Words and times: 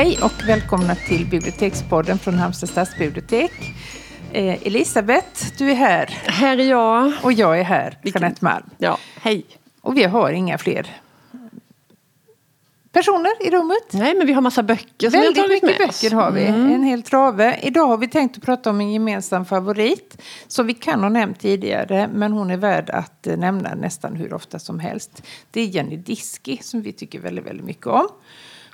Hej 0.00 0.18
och 0.22 0.48
välkomna 0.48 0.94
till 0.94 1.26
Bibliotekspodden 1.26 2.18
från 2.18 2.34
Halmstad 2.34 2.68
stadsbibliotek. 2.68 3.52
Eh, 4.32 4.66
Elisabeth, 4.66 5.46
du 5.58 5.70
är 5.70 5.74
här. 5.74 6.06
Här 6.26 6.58
är 6.58 6.64
jag. 6.70 7.12
Och 7.22 7.32
jag 7.32 7.58
är 7.60 7.64
här, 7.64 7.98
Vilken- 8.02 8.22
Jeanette 8.22 8.44
Malm. 8.44 8.70
Ja, 8.78 8.98
hej. 9.20 9.46
Och 9.80 9.96
vi 9.96 10.04
har 10.04 10.30
inga 10.32 10.58
fler 10.58 10.96
personer 12.92 13.46
i 13.46 13.50
rummet. 13.50 13.92
Nej, 13.92 14.14
men 14.14 14.26
vi 14.26 14.32
har 14.32 14.42
massa 14.42 14.62
böcker 14.62 15.10
som 15.10 15.10
vi 15.10 15.16
har 15.16 15.24
Väldigt 15.24 15.42
tagit 15.44 15.62
mycket 15.62 15.78
med 15.78 15.88
oss. 15.88 16.02
böcker 16.02 16.16
har 16.16 16.30
vi, 16.30 16.44
Mm. 16.46 16.72
en 16.74 16.82
hel 16.82 17.02
trave. 17.02 17.58
Idag 17.62 17.86
har 17.86 17.96
vi 17.96 18.08
tänkt 18.08 18.36
att 18.38 18.44
prata 18.44 18.70
om 18.70 18.80
en 18.80 18.92
gemensam 18.92 19.44
favorit 19.44 20.16
som 20.48 20.66
vi 20.66 20.74
kan 20.74 21.00
ha 21.02 21.08
nämnt 21.08 21.40
tidigare 21.40 22.08
men 22.14 22.32
hon 22.32 22.50
är 22.50 22.56
värd 22.56 22.90
att 22.90 23.26
eh, 23.26 23.36
nämna 23.36 23.74
nästan 23.74 24.16
hur 24.16 24.34
ofta 24.34 24.58
som 24.58 24.78
helst. 24.78 25.22
Det 25.50 25.60
är 25.60 25.66
Jenny 25.66 25.96
Diski 25.96 26.58
som 26.62 26.82
vi 26.82 26.92
tycker 26.92 27.18
väldigt, 27.18 27.46
väldigt 27.46 27.66
mycket 27.66 27.86
om. 27.86 28.08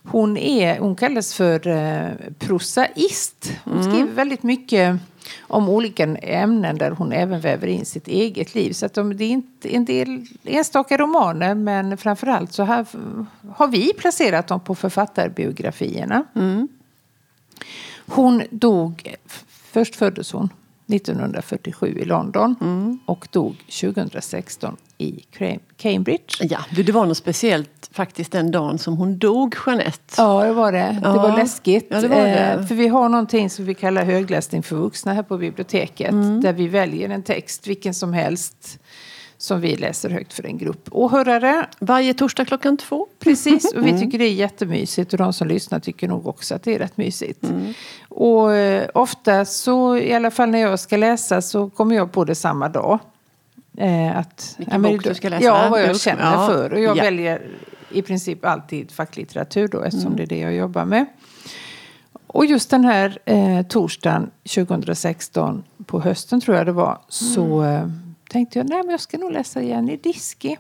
Hon, 0.09 0.37
är, 0.37 0.79
hon 0.79 0.97
kallas 0.97 1.35
för 1.35 1.67
eh, 1.69 2.09
prosaist. 2.39 3.53
Hon 3.65 3.73
Mm. 3.81 3.93
skriver 3.93 4.13
väldigt 4.13 4.43
mycket 4.43 4.97
om 5.41 5.69
olika 5.69 6.05
ämnen 6.17 6.79
där 6.79 6.91
hon 6.91 7.13
även 7.13 7.41
väver 7.41 7.67
in 7.67 7.85
sitt 7.87 8.09
eget 8.09 8.55
liv. 8.55 8.73
Så 8.73 8.87
att 8.87 8.95
de, 8.95 9.17
det 9.17 9.25
är 9.25 9.29
inte 9.31 9.75
en 9.77 9.85
del 9.85 10.27
enstaka 10.45 10.97
romaner 10.97 11.55
men 11.55 11.97
framförallt 11.97 12.53
så 12.53 12.63
här, 12.63 12.87
har 13.55 13.69
vi 13.69 13.93
placerat 13.93 14.47
dem 14.47 14.61
på 14.61 14.75
författarbiografierna. 14.75 16.25
Hon 18.07 18.43
dog, 18.51 19.15
först 19.73 19.97
föddes 19.97 20.33
hon 20.33 20.49
1947 20.89 21.99
i 21.99 22.05
London 22.05 22.57
och 23.07 23.29
dog 23.31 23.57
2016 23.81 24.77
i 24.99 25.25
Cam- 25.39 25.61
Cambridge. 25.77 26.25
Ja, 26.41 26.59
det 26.77 26.93
var 26.93 27.07
något 27.07 27.17
speciellt 27.17 27.89
faktiskt 27.93 28.33
den 28.33 28.51
dagen 28.51 28.79
som 28.79 28.97
hon 28.97 29.19
dog, 29.19 29.55
Jeanette. 29.67 30.15
Ja, 30.17 30.45
det 30.45 30.53
var 30.53 30.73
det. 30.73 31.01
Ja. 31.05 31.09
Det 31.13 31.19
var 31.19 31.37
läskigt. 31.37 31.87
Ja, 31.91 32.01
det 32.01 32.09
var 32.09 32.17
det. 32.25 32.39
Eh, 32.39 32.67
för 32.67 32.75
vi 32.75 32.89
har 32.89 33.09
någonting 33.09 33.51
som 33.51 33.65
vi 33.65 33.75
kallar 33.75 34.05
högläsning 34.05 34.63
för 34.63 34.77
vuxna 34.77 35.13
här 35.15 35.23
på 35.23 35.39
biblioteket. 35.39 36.11
Mm. 36.11 36.41
Där 36.41 36.53
vi 36.53 36.69
väljer 36.69 37.09
en 37.09 37.23
text, 37.23 37.67
vilken 37.67 37.95
som 37.95 38.13
helst, 38.13 38.79
som 39.39 39.61
vi 39.61 39.77
läser 39.77 40.11
högt 40.11 40.33
för 40.33 40.47
en 40.47 40.59
grupp 40.59 40.89
åhörare. 40.91 41.67
Varje 41.79 42.15
torsdag 42.15 42.45
klockan 42.45 42.77
två. 42.77 43.07
Precis, 43.19 43.73
och 43.75 43.85
vi 43.87 43.89
Mm. 43.91 44.01
tycker 44.01 44.19
det 44.19 44.25
är 44.25 44.33
jättemysigt 44.33 45.13
och 45.13 45.19
de 45.19 45.33
som 45.33 45.49
lyssnar 45.49 45.81
tycker 45.81 46.09
nog 46.09 46.27
också 46.27 46.55
att 46.55 46.63
det 46.63 46.75
är 46.75 46.79
rätt 46.79 46.97
mysigt. 46.97 47.43
Mm. 47.45 47.75
Och 48.09 48.53
eh, 48.55 48.89
ofta 48.95 49.45
så, 49.45 49.97
i 49.97 50.15
alla 50.15 50.31
fall 50.31 50.49
när 50.51 50.59
jag 50.59 50.81
ska 50.81 50.97
läsa 50.97 51.43
så 51.43 51.71
kommer 51.71 51.97
jag 51.97 52.13
på 52.13 52.25
det 52.25 52.35
samma 52.35 52.69
dag. 52.69 52.99
Eh, 53.79 54.17
att, 54.19 54.55
Vilken 54.59 54.81
men 54.81 54.93
bok 54.93 55.05
du 55.05 55.15
ska 55.15 55.29
läsa? 55.29 55.45
Ja, 55.45 55.69
vad 55.71 55.83
jag 55.83 56.01
känner 56.01 56.33
Ja. 56.33 56.47
för. 56.47 56.73
Och 56.73 56.81
jag 56.81 56.97
Ja. 56.97 57.03
väljer 57.03 57.43
i 57.91 58.03
princip 58.03 58.45
alltid 58.45 58.91
facklitteratur 58.91 59.69
då 59.69 59.83
eftersom 59.83 60.07
Mm. 60.13 60.17
det 60.17 60.23
är 60.23 60.27
det 60.27 60.39
jag 60.39 60.55
jobbar 60.55 60.85
med. 60.85 61.07
Och 62.27 62.47
just 62.47 62.71
den 62.71 62.85
här 62.85 63.19
eh, 63.25 63.63
torsdagen 63.63 64.31
2016 64.55 65.65
på 65.87 66.01
hösten 66.01 66.41
tror 66.41 66.57
jag 66.57 66.67
det 66.67 66.73
var 66.73 66.99
så 67.09 67.61
Mm. 67.61 67.75
eh, 67.83 67.89
tänkte 68.37 68.59
jag 68.59 68.69
nej 68.69 68.83
men 68.83 68.91
jag 68.91 69.01
ska 69.01 69.19
nog 69.19 69.33
läsa 69.33 69.63
Jenny 69.63 69.97
Diski. 69.97 70.57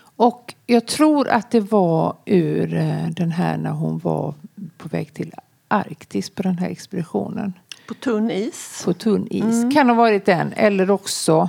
Och 0.00 0.54
jag 0.66 0.86
tror 0.86 1.28
att 1.28 1.50
det 1.50 1.60
var 1.60 2.16
ur 2.24 2.74
eh, 2.74 3.08
den 3.08 3.30
här 3.30 3.56
när 3.56 3.70
hon 3.70 3.98
var 3.98 4.34
på 4.76 4.88
väg 4.88 5.14
till 5.14 5.32
Arktis 5.68 6.30
på 6.30 6.42
den 6.42 6.58
här 6.58 6.70
expeditionen. 6.70 7.52
På 7.88 7.94
tunn 7.94 8.30
is. 8.30 8.82
På 8.84 8.92
tunn 8.92 9.26
is. 9.30 9.74
Kan 9.74 9.88
ha 9.88 9.96
varit 9.96 10.24
den. 10.24 10.52
Eller 10.52 10.90
också 10.90 11.48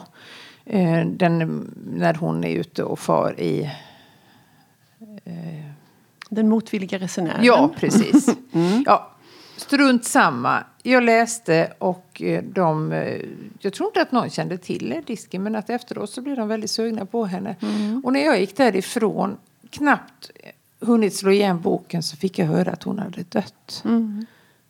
eh, 0.66 1.06
den, 1.06 1.68
när 1.94 2.14
hon 2.14 2.44
är 2.44 2.50
ute 2.50 2.84
och 2.84 3.00
far 3.00 3.40
i... 3.40 3.72
Den 6.30 6.50
motvilliga 6.50 7.00
resenären. 7.00 7.44
Ja, 7.44 7.70
precis. 7.78 8.30
Ja, 8.86 9.12
strunt 9.60 10.06
samma. 10.06 10.64
Jag 10.84 11.04
läste 11.04 11.74
och 11.78 12.22
eh, 12.22 12.44
de... 12.44 12.92
eh, 12.92 13.22
Jag 13.60 13.74
tror 13.74 13.88
inte 13.90 14.02
att 14.02 14.12
någon 14.12 14.30
kände 14.30 14.58
till 14.58 15.02
disken 15.06 15.44
men 15.44 15.56
att 15.56 15.70
efteråt 15.70 16.10
så 16.10 16.22
blev 16.22 16.36
de 16.38 16.48
väldigt 16.48 16.72
sugna 16.72 17.06
på 17.06 17.26
henne. 17.26 17.56
Och 18.04 18.14
när 18.14 18.26
jag 18.26 18.40
gick 18.40 18.58
därifrån, 18.58 19.38
knappt 19.70 20.32
hunnit 20.80 21.16
slå 21.16 21.32
igen 21.32 21.62
boken 21.62 22.04
så 22.04 22.18
fick 22.18 22.40
jag 22.40 22.46
höra 22.46 22.72
att 22.72 22.84
hon 22.84 23.00
hade 23.00 23.24
dött. 23.30 23.84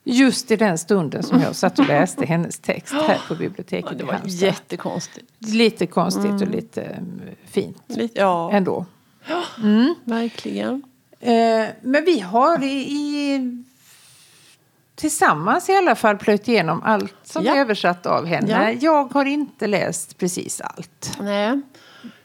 Just 0.04 0.52
i 0.52 0.56
den 0.56 0.78
stunden 0.78 1.24
som 1.24 1.42
jag 1.42 1.56
satt 1.56 1.80
och 1.80 1.88
läste 1.88 2.26
hennes 2.26 2.60
text 2.60 2.94
här 2.94 3.22
på 3.28 3.36
biblioteket 3.36 3.92
Ja, 3.92 3.98
det 3.98 4.04
i 4.04 4.06
var 4.06 4.14
Halmstad. 4.14 4.48
jättekonstigt. 4.48 5.26
Lite 5.40 5.86
konstigt 5.88 6.42
och 6.42 6.48
lite 6.48 6.82
eh, 6.82 6.98
fint 7.46 7.84
Lite, 7.88 8.20
ja, 8.20 8.52
ändå. 8.52 8.86
verkligen. 10.04 10.84
Eh, 11.20 11.66
men 11.82 12.06
vi 12.06 12.20
har 12.20 12.64
i, 12.64 12.68
i, 12.72 13.64
tillsammans 15.00 15.70
i 15.70 15.76
alla 15.76 15.96
fall 15.96 16.18
plöjt 16.18 16.48
igenom 16.48 16.84
allt 16.84 17.16
som 17.24 17.46
Ja. 17.46 17.56
är 17.56 17.60
översatt 17.60 18.06
av 18.06 18.26
henne. 18.26 18.72
Ja. 18.72 18.78
Jag 18.82 19.14
har 19.14 19.26
inte 19.26 19.68
läst 19.68 20.18
precis 20.18 20.62
allt. 20.62 21.18
Nej. 21.22 21.62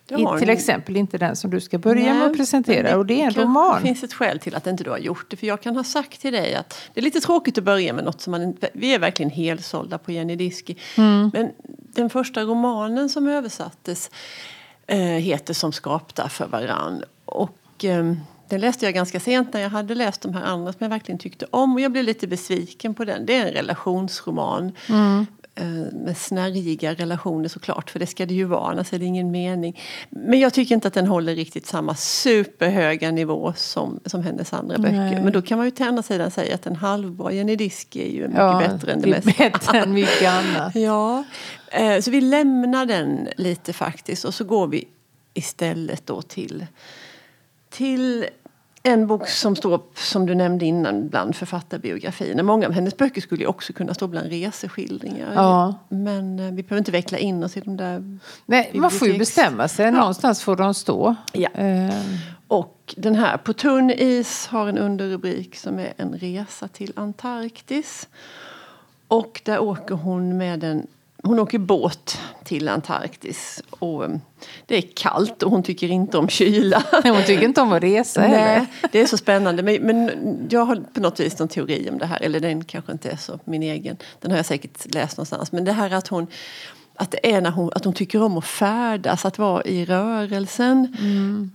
det 0.08 0.14
I, 0.14 0.24
har 0.24 0.38
till 0.38 0.46
ni. 0.46 0.52
exempel 0.52 0.96
inte 0.96 1.18
den 1.18 1.36
som 1.36 1.50
du 1.50 1.60
ska 1.60 1.78
börja 1.78 2.04
med 2.04 2.16
Nej, 2.16 2.26
att 2.30 2.36
presentera. 2.36 2.82
men 2.82 2.98
och 2.98 3.06
det 3.06 3.20
är 3.22 3.24
en 3.26 3.34
roman. 3.34 3.82
finns 3.82 4.02
ett 4.02 4.12
skäl 4.14 4.38
till 4.40 4.54
att 4.54 4.66
inte 4.66 4.84
du 4.84 4.90
har 4.90 4.98
gjort 4.98 5.26
det. 5.30 5.36
För 5.36 5.46
jag 5.46 5.62
kan 5.62 5.76
ha 5.76 5.84
sagt 5.84 6.20
till 6.20 6.32
dig 6.32 6.54
att 6.54 6.80
det 6.94 7.00
är 7.00 7.04
lite 7.04 7.20
tråkigt 7.20 7.58
att 7.58 7.64
börja 7.64 7.92
med 7.92 8.04
något 8.04 8.20
som 8.20 8.30
man. 8.30 8.56
Vi 8.72 8.94
är 8.94 8.98
verkligen 8.98 9.30
helsålda 9.30 9.98
på 9.98 10.12
Jenny 10.12 10.36
Diski. 10.36 10.76
Mm. 10.96 11.30
Men 11.34 11.50
den 11.78 12.10
första 12.10 12.42
romanen 12.42 13.08
som 13.08 13.28
översattes 13.28 14.10
eh, 14.86 14.98
heter 14.98 15.54
Som 15.54 15.72
skapta 15.72 16.28
för 16.28 16.46
varann. 16.46 17.02
Och 17.24 17.84
eh, 17.84 18.14
den 18.48 18.60
läste 18.60 18.84
jag 18.84 18.94
ganska 18.94 19.20
sent 19.20 19.52
när 19.52 19.60
jag 19.60 19.70
hade 19.70 19.94
läst 19.94 20.20
de 20.20 20.34
här 20.34 20.42
andra 20.44 20.72
som 20.72 20.78
jag 20.80 20.88
verkligen 20.88 21.18
tyckte 21.18 21.46
om. 21.50 21.74
Och 21.74 21.80
jag 21.80 21.92
blev 21.92 22.04
lite 22.04 22.26
besviken 22.26 22.94
på 22.94 23.04
den. 23.04 23.26
Det 23.26 23.36
är 23.36 23.46
en 23.46 23.52
relationsroman. 23.52 24.72
Mm. 24.88 25.26
Eh, 25.56 25.64
med 25.92 26.16
snärjiga 26.16 26.94
relationer 26.94 27.48
såklart, 27.48 27.90
för 27.90 27.98
det 27.98 28.06
ska 28.06 28.26
det 28.26 28.34
ju 28.34 28.44
vara, 28.44 28.70
annars 28.70 28.92
är 28.92 28.98
det 28.98 29.04
ingen 29.04 29.30
mening. 29.30 29.80
Men 30.10 30.40
jag 30.40 30.54
tycker 30.54 30.74
inte 30.74 30.88
att 30.88 30.94
den 30.94 31.06
håller 31.06 31.34
riktigt 31.34 31.66
samma 31.66 31.94
superhöga 31.94 33.10
nivå 33.10 33.52
som, 33.56 34.00
som 34.06 34.22
hennes 34.22 34.52
andra 34.52 34.76
Nej. 34.78 34.90
böcker. 34.92 35.22
Men 35.24 35.32
då 35.32 35.42
kan 35.42 35.58
man 35.58 35.66
ju 35.66 35.70
till 35.70 35.86
andra 35.86 36.02
sidan 36.02 36.30
säga 36.30 36.54
att 36.54 36.66
en 36.66 36.76
halvbra 36.76 37.32
Jenny 37.32 37.56
Diski 37.56 38.02
är 38.02 38.12
ju 38.12 38.22
mycket 38.22 38.36
Ja, 38.38 38.62
bättre 38.68 38.92
än 38.92 39.00
det 39.00 39.10
det 39.10 39.24
mesta. 39.24 39.44
bättre 39.50 39.78
än 39.78 39.92
mycket 39.92 40.28
annat. 40.30 40.74
Ja, 40.76 41.24
eh, 41.70 42.00
så 42.00 42.10
vi 42.10 42.20
lämnar 42.20 42.86
den 42.86 43.28
lite 43.36 43.72
faktiskt 43.72 44.24
och 44.24 44.34
så 44.34 44.44
går 44.44 44.66
vi 44.66 44.84
istället 45.34 46.06
då 46.06 46.22
till, 46.22 46.66
till 47.74 48.26
en 48.82 49.06
bok 49.06 49.28
som 49.28 49.56
står, 49.56 49.80
som 49.94 50.26
du 50.26 50.34
nämnde 50.34 50.64
innan, 50.64 51.08
bland 51.08 51.36
författarbiografierna. 51.36 52.42
Många 52.42 52.66
av 52.66 52.72
hennes 52.72 52.96
böcker 52.96 53.20
skulle 53.20 53.42
ju 53.42 53.46
också 53.46 53.72
kunna 53.72 53.94
stå 53.94 54.06
bland 54.06 54.28
reseskildringar. 54.28 55.32
Ja. 55.34 55.74
Men 55.88 56.38
eh, 56.38 56.52
vi 56.52 56.62
behöver 56.62 56.78
inte 56.78 56.90
veckla 56.90 57.18
in 57.18 57.44
oss 57.44 57.56
i 57.56 57.60
de 57.60 57.76
där. 57.76 58.18
Nej, 58.46 58.70
man 58.74 58.90
får 58.90 59.08
ju 59.08 59.18
bestämma 59.18 59.68
sig. 59.68 59.90
Någonstans 59.90 60.42
får 60.42 60.56
de 60.56 60.74
stå. 60.74 61.14
Ja. 61.32 61.48
Eh, 61.54 61.94
Och 62.48 62.94
den 62.96 63.14
här, 63.14 63.36
På 63.36 63.52
tunn 63.52 63.90
is, 63.90 64.46
har 64.46 64.68
en 64.68 64.78
underrubrik 64.78 65.56
som 65.56 65.78
är 65.78 65.92
En 65.96 66.18
resa 66.18 66.68
till 66.68 66.92
Antarktis. 66.96 68.08
Och 69.08 69.40
där 69.44 69.58
åker 69.58 69.94
hon 69.94 70.36
med 70.36 70.64
en 70.64 70.86
hon 71.24 71.38
åker 71.38 71.58
båt 71.58 72.18
till 72.44 72.68
Antarktis. 72.68 73.62
Och 73.70 74.04
eh, 74.04 74.10
det 74.66 74.76
är 74.76 74.82
kallt 74.94 75.42
och 75.42 75.50
hon 75.50 75.62
tycker 75.62 75.88
inte 75.88 76.18
om 76.18 76.28
kyla. 76.28 76.82
hon 77.02 77.22
tycker 77.26 77.44
inte 77.44 77.60
om 77.60 77.72
att 77.72 77.82
resa 77.82 78.20
heller. 78.20 78.58
Nej, 78.58 78.90
det 78.92 79.00
är 79.00 79.06
så 79.06 79.16
spännande. 79.16 79.62
Men, 79.62 79.82
men 79.82 80.10
jag 80.50 80.64
har 80.64 80.76
på 80.94 81.00
något 81.00 81.20
vis 81.20 81.38
någon 81.38 81.48
teori 81.48 81.88
om 81.90 81.98
det 81.98 82.06
här. 82.06 82.22
Eller 82.22 82.40
den 82.40 82.64
kanske 82.64 82.92
inte 82.92 83.10
är 83.10 83.16
så 83.16 83.38
min 83.44 83.62
egen. 83.62 83.96
Den 84.20 84.30
har 84.30 84.38
jag 84.38 84.46
säkert 84.46 84.94
läst 84.94 85.16
någonstans. 85.16 85.52
Men 85.52 85.64
det 85.64 85.72
här 85.72 85.90
att 85.90 86.08
hon 86.08 86.26
att 86.96 87.10
det 87.10 87.34
är 87.34 87.40
när 87.40 87.50
hon, 87.50 87.70
att 87.74 87.84
hon 87.84 87.94
tycker 87.94 88.22
om 88.22 88.38
att 88.38 88.44
färdas, 88.44 89.24
att 89.24 89.38
vara 89.38 89.62
i 89.62 89.84
rörelsen. 89.84 90.96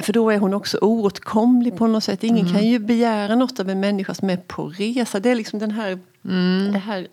För 0.04 0.14
då 0.14 0.30
är 0.30 0.38
hon 0.38 0.54
också 0.54 0.78
oåtkomlig 0.82 1.78
på 1.78 1.88
något 1.88 2.04
sätt. 2.04 2.24
Ingen 2.24 2.54
kan 2.54 2.68
ju 2.68 2.80
begära 2.80 3.36
något 3.36 3.60
av 3.60 3.70
en 3.70 3.80
människa 3.80 4.14
som 4.14 4.30
är 4.30 4.38
på 4.38 4.68
resa. 4.68 5.20
Det 5.20 5.30
är 5.30 5.36
liksom 5.36 5.60
den 5.60 5.72
här, 5.72 6.00
det 6.74 6.80
här 6.80 7.08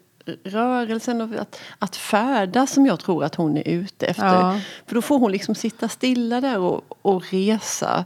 rörelsen 0.45 1.21
och 1.21 1.41
att, 1.41 1.61
att 1.79 1.97
färdas 1.97 2.73
som 2.73 2.87
jag 2.87 3.01
tror 3.01 3.25
att 3.25 3.35
hon 3.35 3.57
är 3.57 3.69
ute 3.69 4.07
efter. 4.07 4.35
Ja. 4.35 4.61
För 4.87 4.95
då 4.95 5.03
får 5.03 5.19
hon 5.19 5.33
liksom 5.33 5.55
sitta 5.55 5.89
stilla 5.89 6.41
där 6.41 6.59
och, 6.59 6.99
och 7.03 7.33
resa. 7.33 8.05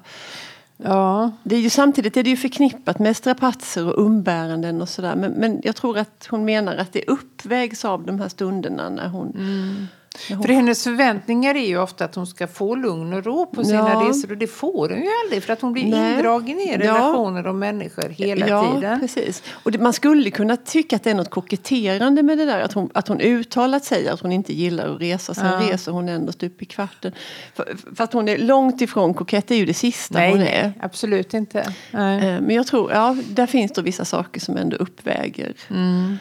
Ja. 0.77 1.33
Det 1.43 1.57
är 1.57 1.61
ju, 1.61 1.71
samtidigt 1.71 2.17
är 2.17 2.23
det 2.23 2.31
ju 2.31 2.37
förknippat 2.37 2.99
med 2.99 3.17
strapatser 3.17 3.87
och 3.87 4.07
umbäranden 4.07 4.83
och 4.83 4.89
sådär. 4.89 5.17
Men, 5.17 5.33
men 5.33 5.61
jag 5.65 5.77
tror 5.77 5.99
att 5.99 6.27
hon 6.31 6.45
menar 6.45 6.77
att 6.77 6.93
det 6.93 7.05
uppvägs 7.07 7.85
av 7.85 8.07
de 8.07 8.21
här 8.21 8.29
stunderna 8.29 8.89
när 8.89 9.09
hon... 9.09 9.89
För 10.19 10.49
hennes 10.49 10.85
förväntningar 10.85 11.55
är 11.55 11.67
ju 11.67 11.79
ofta 11.79 12.05
att 12.05 12.15
hon 12.15 12.27
ska 12.27 12.47
få 12.47 12.75
lugn 12.75 13.13
och 13.13 13.25
ro 13.25 13.47
på 13.47 13.65
sina 13.65 13.79
Ja. 13.79 14.09
resor 14.09 14.31
och 14.31 14.37
det 14.39 14.47
får 14.47 14.89
hon 14.89 15.03
ju 15.03 15.09
aldrig 15.25 15.43
för 15.43 15.53
att 15.53 15.61
hon 15.61 15.73
blir 15.73 15.87
Nej. 15.87 16.15
indragen 16.15 16.61
i 16.61 16.71
Ja. 16.73 16.79
relationer 16.79 17.47
och 17.47 17.55
människor 17.55 18.09
hela 18.09 18.49
ja, 18.49 18.73
tiden. 18.75 19.01
precis. 19.01 19.43
Och 19.63 19.73
det, 19.73 19.79
man 19.79 19.93
skulle 19.93 20.31
kunna 20.31 20.57
tycka 20.57 20.97
att 20.97 21.03
det 21.05 21.11
är 21.11 21.15
något 21.15 21.31
koketterande 21.31 22.23
med 22.23 22.39
det 22.39 22.45
där. 22.45 22.61
Att 22.61 22.73
hon, 22.73 22.91
att 22.95 23.09
hon 23.09 23.21
uttalat 23.21 23.85
säger 23.85 24.13
att 24.13 24.21
hon 24.21 24.33
inte 24.33 24.53
gillar 24.53 24.95
att 24.95 25.01
resa. 25.01 25.35
Sen 25.35 25.47
Ja. 25.47 25.73
reser 25.73 25.93
hon 25.93 26.09
ändå 26.09 26.33
stup 26.33 26.63
i 26.63 26.65
kvarten. 26.65 27.13
För, 27.55 27.77
för 27.97 28.05
att 28.05 28.13
hon 28.13 28.29
är 28.29 28.39
långt 28.39 28.81
ifrån 28.81 29.15
kokett, 29.15 29.49
det 29.49 29.55
är 29.55 29.59
ju 29.59 29.67
det 29.67 29.75
sista 29.75 30.19
Nej, 30.19 30.31
hon 30.33 30.41
är. 30.43 30.73
absolut 30.81 31.35
inte. 31.35 31.75
Nej. 31.91 32.29
Eh, 32.29 32.41
Men 32.41 32.57
jag 32.57 32.67
tror, 32.67 32.93
ja, 32.93 33.17
där 33.29 33.47
finns 33.47 33.73
det 33.73 33.83
vissa 33.83 34.05
saker 34.05 34.41
som 34.41 34.57
ändå 34.57 34.77
uppväger 34.77 35.53
Mm. 35.71 36.17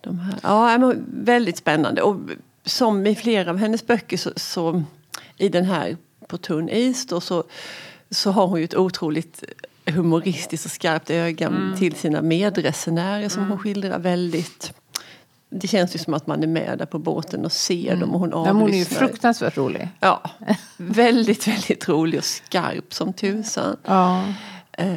de 0.00 0.18
här. 0.18 0.34
Ja, 0.42 0.78
men 0.78 1.04
väldigt 1.24 1.56
spännande. 1.56 2.02
Och 2.02 2.16
som 2.66 3.06
i 3.06 3.14
flera 3.14 3.50
av 3.50 3.56
hennes 3.56 3.86
böcker 3.86 4.16
så, 4.16 4.30
så 4.36 4.82
i 5.36 5.48
den 5.48 5.64
här 5.64 5.96
På 6.28 6.38
tunn 6.38 6.68
is 6.68 7.06
då, 7.06 7.20
så, 7.20 7.44
så 8.10 8.30
har 8.30 8.46
hon 8.46 8.58
ju 8.58 8.64
ett 8.64 8.74
otroligt 8.76 9.44
humoristiskt 9.86 10.64
och 10.66 10.72
skarpt 10.72 11.10
öga 11.10 11.46
Mm. 11.46 11.76
till 11.78 11.94
sina 11.94 12.22
medresenärer 12.22 13.28
som 13.28 13.48
hon 13.48 13.58
skildrar 13.58 13.98
väldigt 13.98 14.72
det 15.48 15.68
känns 15.68 15.94
ju 15.94 15.98
som 15.98 16.14
att 16.14 16.26
man 16.26 16.42
är 16.42 16.46
med 16.46 16.78
där 16.78 16.86
på 16.86 16.98
båten 16.98 17.44
och 17.44 17.52
ser 17.52 17.96
dem 17.96 18.10
och 18.14 18.20
hon 18.20 18.32
Mm. 18.32 18.44
Ja, 18.46 18.52
men 18.52 18.56
hon 18.62 18.70
är 18.70 18.74
ju 18.74 18.80
avlyssnar. 18.82 19.06
fruktansvärt 19.08 19.56
rolig. 19.56 19.88
Ja, 20.00 20.30
väldigt, 20.76 21.48
väldigt 21.48 21.88
rolig 21.88 22.18
och 22.18 22.24
skarp 22.24 22.94
som 22.94 23.12
tusan. 23.12 23.76
Ja. 23.84 24.24
Eh, 24.72 24.96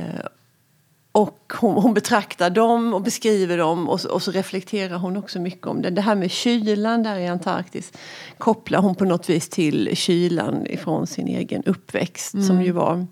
och 1.12 1.54
hon, 1.60 1.76
hon 1.84 1.94
betraktar 1.94 2.50
dem 2.50 2.94
och 2.94 3.02
beskriver 3.02 3.58
dem 3.58 3.90
och 3.90 4.02
så, 4.02 4.10
och 4.12 4.22
så 4.22 4.32
reflekterar 4.32 4.98
hon 4.98 5.18
också 5.18 5.40
mycket 5.40 5.68
om 5.68 5.82
det. 5.82 5.90
Det 5.90 6.02
här 6.02 6.16
med 6.16 6.32
kylan 6.32 7.04
där 7.04 7.18
i 7.18 7.28
Antarktis 7.28 7.92
kopplar 8.38 8.80
hon 8.82 8.96
på 8.96 9.06
något 9.06 9.30
vis 9.30 9.50
till 9.50 9.90
kylan 9.98 10.68
ifrån 10.68 11.08
sin 11.08 11.28
egen 11.28 11.64
uppväxt 11.64 12.46
som 12.48 12.62
ju 12.62 12.72
var 12.72 13.08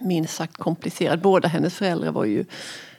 minst 0.00 0.34
sagt 0.36 0.56
komplicerad. 0.56 1.20
Båda 1.20 1.48
hennes 1.48 1.74
föräldrar 1.74 2.12
var 2.12 2.24
ju 2.24 2.44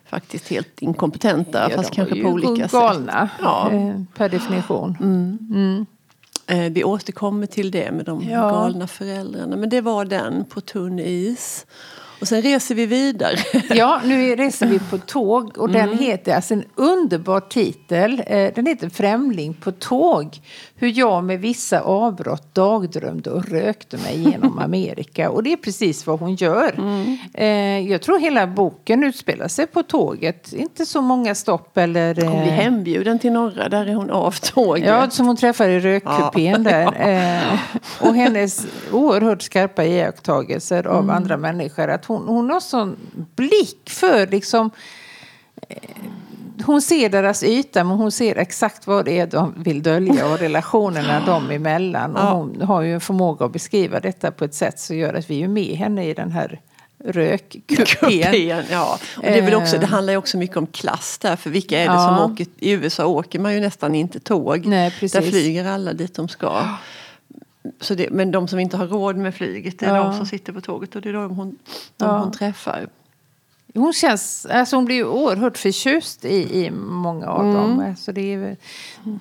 faktiskt 0.05 0.47
helt 0.47 0.81
inkompetenta 0.81 1.67
Ja, 1.69 1.75
fast 1.75 1.91
kanske 1.91 2.21
på 2.23 2.29
olika 2.29 2.67
galna, 2.67 3.11
sätt. 3.27 3.31
Ja. 3.41 3.71
eh, 3.71 4.01
per 4.17 4.29
definition. 4.29 4.97
Eh, 6.47 6.59
vi 6.71 6.83
återkommer 6.83 7.45
till 7.47 7.71
det 7.71 7.91
med 7.91 8.05
de 8.05 8.23
Ja. 8.23 8.49
galna 8.49 8.87
föräldrarna. 8.87 9.55
Men 9.55 9.69
det 9.69 9.81
var 9.81 10.05
den 10.05 10.45
på 10.45 10.61
tunn 10.61 10.99
is. 10.99 11.65
Och 12.25 12.29
sen 12.29 12.41
reser 12.41 12.75
vi 12.75 12.85
vidare. 12.85 13.35
Ja, 13.69 14.01
nu 14.05 14.35
reser 14.35 14.65
vi 14.67 14.79
på 14.79 14.97
tåg 14.97 15.57
och 15.57 15.69
Mm. 15.69 15.89
den 15.89 15.97
heter, 15.97 16.35
alltså 16.35 16.53
en 16.53 16.63
underbar 16.75 17.39
titel, 17.39 18.23
eh, 18.27 18.51
den 18.55 18.65
heter 18.65 18.89
Främling 18.89 19.53
på 19.53 19.71
tåg. 19.71 20.37
Hur 20.75 20.97
jag 20.99 21.23
med 21.23 21.39
vissa 21.39 21.81
avbrott 21.81 22.55
dagdrömde 22.55 23.29
och 23.29 23.45
rökte 23.49 23.97
mig 23.97 24.29
genom 24.31 24.59
Amerika. 24.63 25.29
Och 25.29 25.43
det 25.43 25.53
är 25.53 25.57
precis 25.57 26.07
vad 26.07 26.19
hon 26.19 26.35
gör. 26.35 26.73
Mm. 26.77 27.17
Eh, 27.33 27.91
jag 27.91 28.01
tror 28.01 28.19
hela 28.19 28.47
boken 28.47 29.03
utspelar 29.03 29.47
sig 29.47 29.67
på 29.67 29.83
tåget. 29.83 30.53
Inte 30.53 30.85
så 30.85 31.01
många 31.01 31.35
stopp 31.35 31.77
eller... 31.77 32.15
Hon 32.15 32.31
blir 32.41 32.51
eh, 32.51 32.53
hembjuden 32.53 33.19
till 33.19 33.31
norra, 33.31 33.69
där 33.69 33.85
är 33.85 33.93
hon 33.93 34.09
av 34.09 34.31
tåget. 34.31 34.85
Ja, 34.87 35.09
som 35.09 35.27
hon 35.27 35.35
träffar 35.37 35.69
i 35.69 35.79
rökkupén 35.79 36.63
där. 36.63 36.85
Eh, 37.15 37.59
och 38.07 38.15
hennes 38.15 38.67
oerhört 38.91 39.41
skarpa 39.41 39.83
iakttagelser 39.85 40.87
av 40.87 41.03
Mm. 41.03 41.15
andra 41.15 41.37
människor. 41.37 41.87
Att 41.89 42.05
hon, 42.05 42.14
hon 42.27 42.49
har 42.49 42.59
sån 42.59 42.95
blick 43.35 43.89
för 43.89 44.27
liksom... 44.27 44.71
Eh, 45.69 45.77
hon 46.65 46.81
ser 46.81 47.09
deras 47.09 47.43
yta 47.43 47.83
men 47.83 47.97
hon 47.97 48.11
ser 48.11 48.35
exakt 48.37 48.87
vad 48.87 49.05
det 49.05 49.19
är 49.19 49.27
de 49.27 49.53
vill 49.63 49.83
dölja 49.83 50.27
och 50.27 50.39
relationerna 50.39 51.25
dem 51.25 51.51
emellan. 51.51 52.15
Och 52.15 52.37
hon 52.37 52.61
har 52.61 52.81
ju 52.81 52.93
en 52.93 53.01
förmåga 53.01 53.45
att 53.45 53.51
beskriva 53.51 53.99
detta 53.99 54.31
på 54.31 54.45
ett 54.45 54.53
sätt 54.53 54.79
som 54.79 54.97
gör 54.97 55.13
att 55.13 55.29
vi 55.29 55.43
är 55.43 55.47
med 55.47 55.75
henne 55.77 56.05
i 56.09 56.13
den 56.13 56.31
här 56.31 56.61
rökkupén. 57.05 57.85
Kupén, 57.85 58.63
ja. 58.71 58.99
Och 59.17 59.21
det, 59.23 59.37
är 59.37 59.41
väl 59.41 59.53
också, 59.53 59.75
Eh. 59.75 59.79
det 59.81 59.85
handlar 59.87 60.13
ju 60.13 60.17
också 60.17 60.37
mycket 60.37 60.57
om 60.57 60.67
klass 60.67 61.17
där. 61.17 61.35
För 61.35 61.49
vilka 61.49 61.79
är 61.79 61.87
det 61.87 61.93
Ja. 61.93 62.17
som 62.17 62.31
åker? 62.31 62.47
I 62.57 62.71
USA 62.71 63.05
åker 63.05 63.39
man 63.39 63.53
ju 63.53 63.59
nästan 63.59 63.95
inte 63.95 64.19
tåg. 64.19 64.65
Nej, 64.65 64.93
där 65.01 65.21
flyger 65.21 65.65
alla 65.65 65.93
dit 65.93 66.15
de 66.15 66.27
ska. 66.27 66.63
Så 67.81 67.95
det, 67.95 68.09
men 68.11 68.31
de 68.31 68.47
som 68.47 68.59
inte 68.59 68.77
har 68.77 68.87
råd 68.87 69.15
med 69.17 69.35
flyget, 69.35 69.79
det 69.79 69.85
är 69.85 69.95
Ja. 69.95 70.03
de 70.03 70.17
som 70.17 70.25
sitter 70.25 70.53
på 70.53 70.61
tåget 70.61 70.95
och 70.95 71.01
det 71.01 71.09
är 71.09 71.13
de 71.13 71.35
hon, 71.35 71.57
de 71.97 72.05
Ja. 72.05 72.17
hon 72.17 72.31
träffar. 72.31 72.87
Hon 73.73 73.93
känns, 73.93 74.45
alltså 74.45 74.75
hon 74.75 74.85
blir 74.85 74.95
ju 74.95 75.05
oerhört 75.05 75.57
förtjust 75.57 76.25
i, 76.25 76.65
i 76.65 76.71
många 76.71 77.27
av 77.27 77.43
dem. 77.43 77.71
Mm. 77.71 77.89
Alltså 77.89 78.11
det 78.11 78.33
är, 78.33 78.57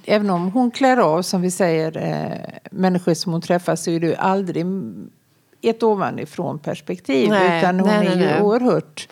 även 0.04 0.30
om 0.30 0.50
hon 0.52 0.70
klär 0.70 0.96
av, 0.96 1.22
som 1.22 1.42
vi 1.42 1.50
säger, 1.50 1.96
eh, 1.96 2.58
människor 2.70 3.14
som 3.14 3.32
hon 3.32 3.40
träffar 3.40 3.76
så 3.76 3.90
är 3.90 4.00
det 4.00 4.06
ju 4.06 4.14
aldrig 4.14 4.66
ett 5.60 5.82
ovanifrån 5.82 6.58
perspektiv. 6.58 7.28
Nej, 7.28 7.58
utan 7.58 7.80
hon 7.80 7.88
nej, 7.88 8.06
är 8.06 8.16
nej, 8.16 8.34
ju 8.36 8.40
oerhört 8.42 9.08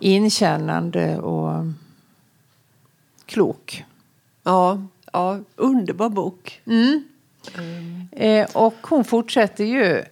inkännande 0.00 1.18
och 1.18 1.64
klok. 3.26 3.84
Ja, 4.42 4.82
ja, 5.12 5.38
underbar 5.56 6.08
bok. 6.08 6.60
Eh, 8.12 8.46
och 8.52 8.74
hon 8.82 9.04
fortsätter 9.04 9.64
ju 9.64 10.02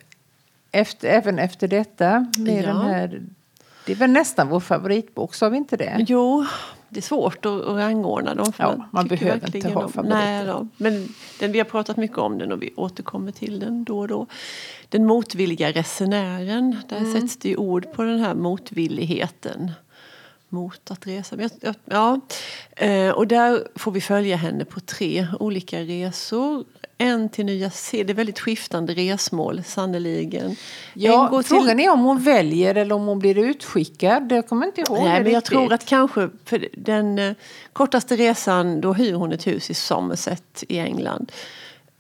efter, 0.73 1.09
även 1.09 1.39
efter 1.39 1.69
detta 1.69 2.27
med 2.39 2.63
Ja. 2.65 2.67
den 2.67 2.77
här... 2.81 3.23
Det 3.87 3.93
är 3.93 3.97
väl 3.97 4.11
nästan 4.11 4.49
vår 4.49 4.61
favoritbok, 4.61 5.35
sa 5.35 5.49
vi 5.49 5.57
inte 5.57 5.77
det? 5.77 6.05
Jo, 6.09 6.47
det 6.89 7.01
är 7.01 7.03
svårt 7.03 7.47
att, 7.47 7.53
att 7.53 7.77
rangordna 7.77 8.35
dem. 8.35 8.53
För 8.53 8.65
Ja, 8.65 8.89
man 8.91 9.09
tycker 9.09 9.25
behöver 9.25 9.57
inte 9.57 9.69
ha 9.69 9.89
favoriter. 9.89 10.17
Nej 10.17 10.47
då, 10.47 10.69
men 10.77 11.09
den, 11.41 11.53
vi 11.53 11.59
har 11.59 11.65
pratat 11.65 11.97
mycket 11.97 12.19
om 12.19 12.39
den 12.39 12.53
och 12.53 12.63
vi 12.63 12.73
återkommer 12.77 13.33
till 13.33 13.61
den 13.61 13.85
då 13.85 13.99
och 13.99 14.09
då. 14.09 14.27
Den 14.89 15.07
motvilliga 15.07 15.73
resenären, 15.73 16.77
där 16.89 16.97
Mm. 16.97 17.13
sätts 17.21 17.37
det 17.37 17.49
ju 17.49 17.57
ord 17.57 17.93
på 17.93 18.03
den 18.03 18.21
här 18.21 18.35
motvilligheten 18.35 19.71
mot 20.49 20.91
att 20.91 21.07
resa. 21.07 21.37
Jag- 21.61 21.75
Ja, 21.85 22.21
eh, 22.77 23.11
och 23.11 23.27
där 23.27 23.69
får 23.75 23.93
vi 23.93 24.01
följa 24.01 24.37
henne 24.37 24.65
på 24.65 24.81
tre 24.81 25.27
olika 25.41 25.81
resor. 25.81 26.65
En 27.03 27.29
till 27.29 27.47
Nya 27.47 27.71
Zeeland, 27.71 28.07
det 28.07 28.13
är 28.13 28.15
väldigt 28.15 28.41
skiftande 28.41 28.95
resmål 28.95 29.63
sannoliken. 29.65 30.45
En 30.47 30.57
Ja, 30.95 31.29
går 31.31 31.43
till- 31.43 31.49
frågan 31.57 31.81
är 31.81 31.91
om 31.93 32.01
hon 32.01 32.23
väljer 32.23 32.75
eller 32.75 32.95
om 32.95 33.07
hon 33.07 33.19
blir 33.19 33.39
utskickad. 33.39 34.33
Jag 34.33 34.49
kommer 34.49 34.67
inte 34.67 34.81
ihåg 34.81 34.99
Nej, 35.05 35.23
men 35.23 35.33
jag 35.33 35.45
tror 35.45 35.73
att 35.73 35.87
kanske 35.87 36.29
för 36.45 36.69
den 36.73 37.19
eh, 37.19 37.33
kortaste 37.73 38.17
resan 38.17 38.81
då 38.81 38.93
hyr 38.93 39.13
hon 39.13 39.33
ett 39.33 39.47
hus 39.47 39.71
i 39.71 39.75
Somerset 39.75 40.65
i 40.69 40.79
England. 40.79 41.33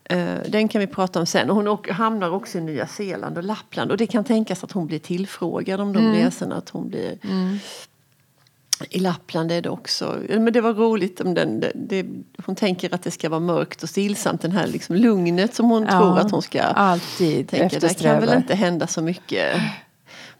Eh, 0.04 0.34
den 0.48 0.68
kan 0.68 0.80
vi 0.80 0.86
prata 0.86 1.20
om 1.20 1.26
sen. 1.26 1.50
Hon 1.50 1.68
åker, 1.68 1.92
hamnar 1.92 2.30
också 2.30 2.58
i 2.58 2.60
Nya 2.60 2.86
Zeeland 2.86 3.36
och 3.38 3.44
Lappland. 3.44 3.90
Och 3.90 3.96
det 3.96 4.06
kan 4.06 4.24
tänkas 4.24 4.64
att 4.64 4.72
hon 4.72 4.86
blir 4.86 4.98
tillfrågad 4.98 5.80
om 5.80 5.92
de 5.92 6.12
resorna. 6.12 6.54
Att 6.56 6.68
hon 6.68 6.88
blir... 6.88 7.18
I 8.90 8.98
Lappland 8.98 9.52
är 9.52 9.62
det 9.62 9.68
också. 9.70 10.16
Men 10.28 10.52
det 10.52 10.60
var 10.60 10.74
roligt 10.74 11.20
om 11.20 11.34
den. 11.34 11.60
Det, 11.60 11.72
det, 11.74 12.06
hon 12.46 12.54
tänker 12.56 12.94
att 12.94 13.02
det 13.02 13.10
ska 13.10 13.28
vara 13.28 13.40
mörkt 13.40 13.82
och 13.82 13.88
stillsamt. 13.88 14.42
Den 14.42 14.52
här 14.52 14.66
liksom 14.66 14.96
lugnet 14.96 15.54
som 15.54 15.70
hon 15.70 15.82
Ja, 15.82 15.90
tror 15.98 16.18
att 16.18 16.30
hon 16.30 16.42
ska 16.42 16.62
alltid 16.62 17.48
tänka. 17.48 17.78
Det 17.78 17.98
kan 18.02 18.20
väl 18.20 18.36
inte 18.36 18.54
hända 18.54 18.86
så 18.86 19.02
mycket. 19.02 19.60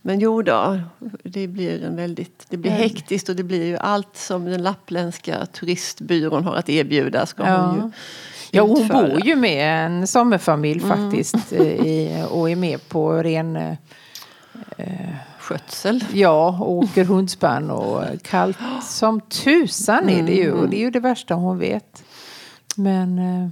Men 0.03 0.21
jo 0.21 0.43
då, 0.43 0.81
det 1.23 1.47
blir 1.49 1.85
en 1.85 1.97
väldigt, 1.97 2.47
det 2.49 2.57
blir 2.57 2.71
hektiskt 2.73 3.29
och 3.29 3.37
det 3.37 3.43
blir 3.43 3.65
ju 3.65 3.77
allt 3.77 4.17
som 4.17 4.45
den 4.45 4.63
lappländska 4.63 5.47
turistbyrån 5.47 6.45
har 6.45 6.55
att 6.57 6.69
erbjuda 6.69 7.27
ska 7.27 7.43
hon 7.45 7.75
ju 7.77 7.91
Ja, 8.51 8.63
hon 8.63 8.83
utföra. 8.83 9.09
bor 9.09 9.27
ju 9.27 9.37
med 9.37 9.85
en 9.87 10.07
sommarfamilj 10.07 10.83
Mm. 10.85 11.11
faktiskt. 11.11 11.53
eh, 11.53 11.61
I, 11.63 12.25
och 12.31 12.51
är 12.51 12.57
med 12.57 12.89
på 12.89 13.13
ren... 13.23 13.57
eh, 13.57 15.15
Skötsel. 15.53 16.05
Ja, 16.13 16.59
och 16.61 16.73
åker 16.73 17.05
hundspann 17.05 17.71
och 17.71 18.03
kallt 18.23 18.59
som 18.83 19.21
tusan 19.21 20.09
är 20.09 20.23
det 20.23 20.33
ju. 20.33 20.49
Mm. 20.49 20.61
Och 20.61 20.69
det 20.69 20.77
är 20.77 20.81
ju 20.81 20.91
det 20.91 21.01
värsta 21.01 21.35
hon 21.35 21.59
vet. 21.59 22.03
Men... 22.77 23.19
eh, 23.19 23.49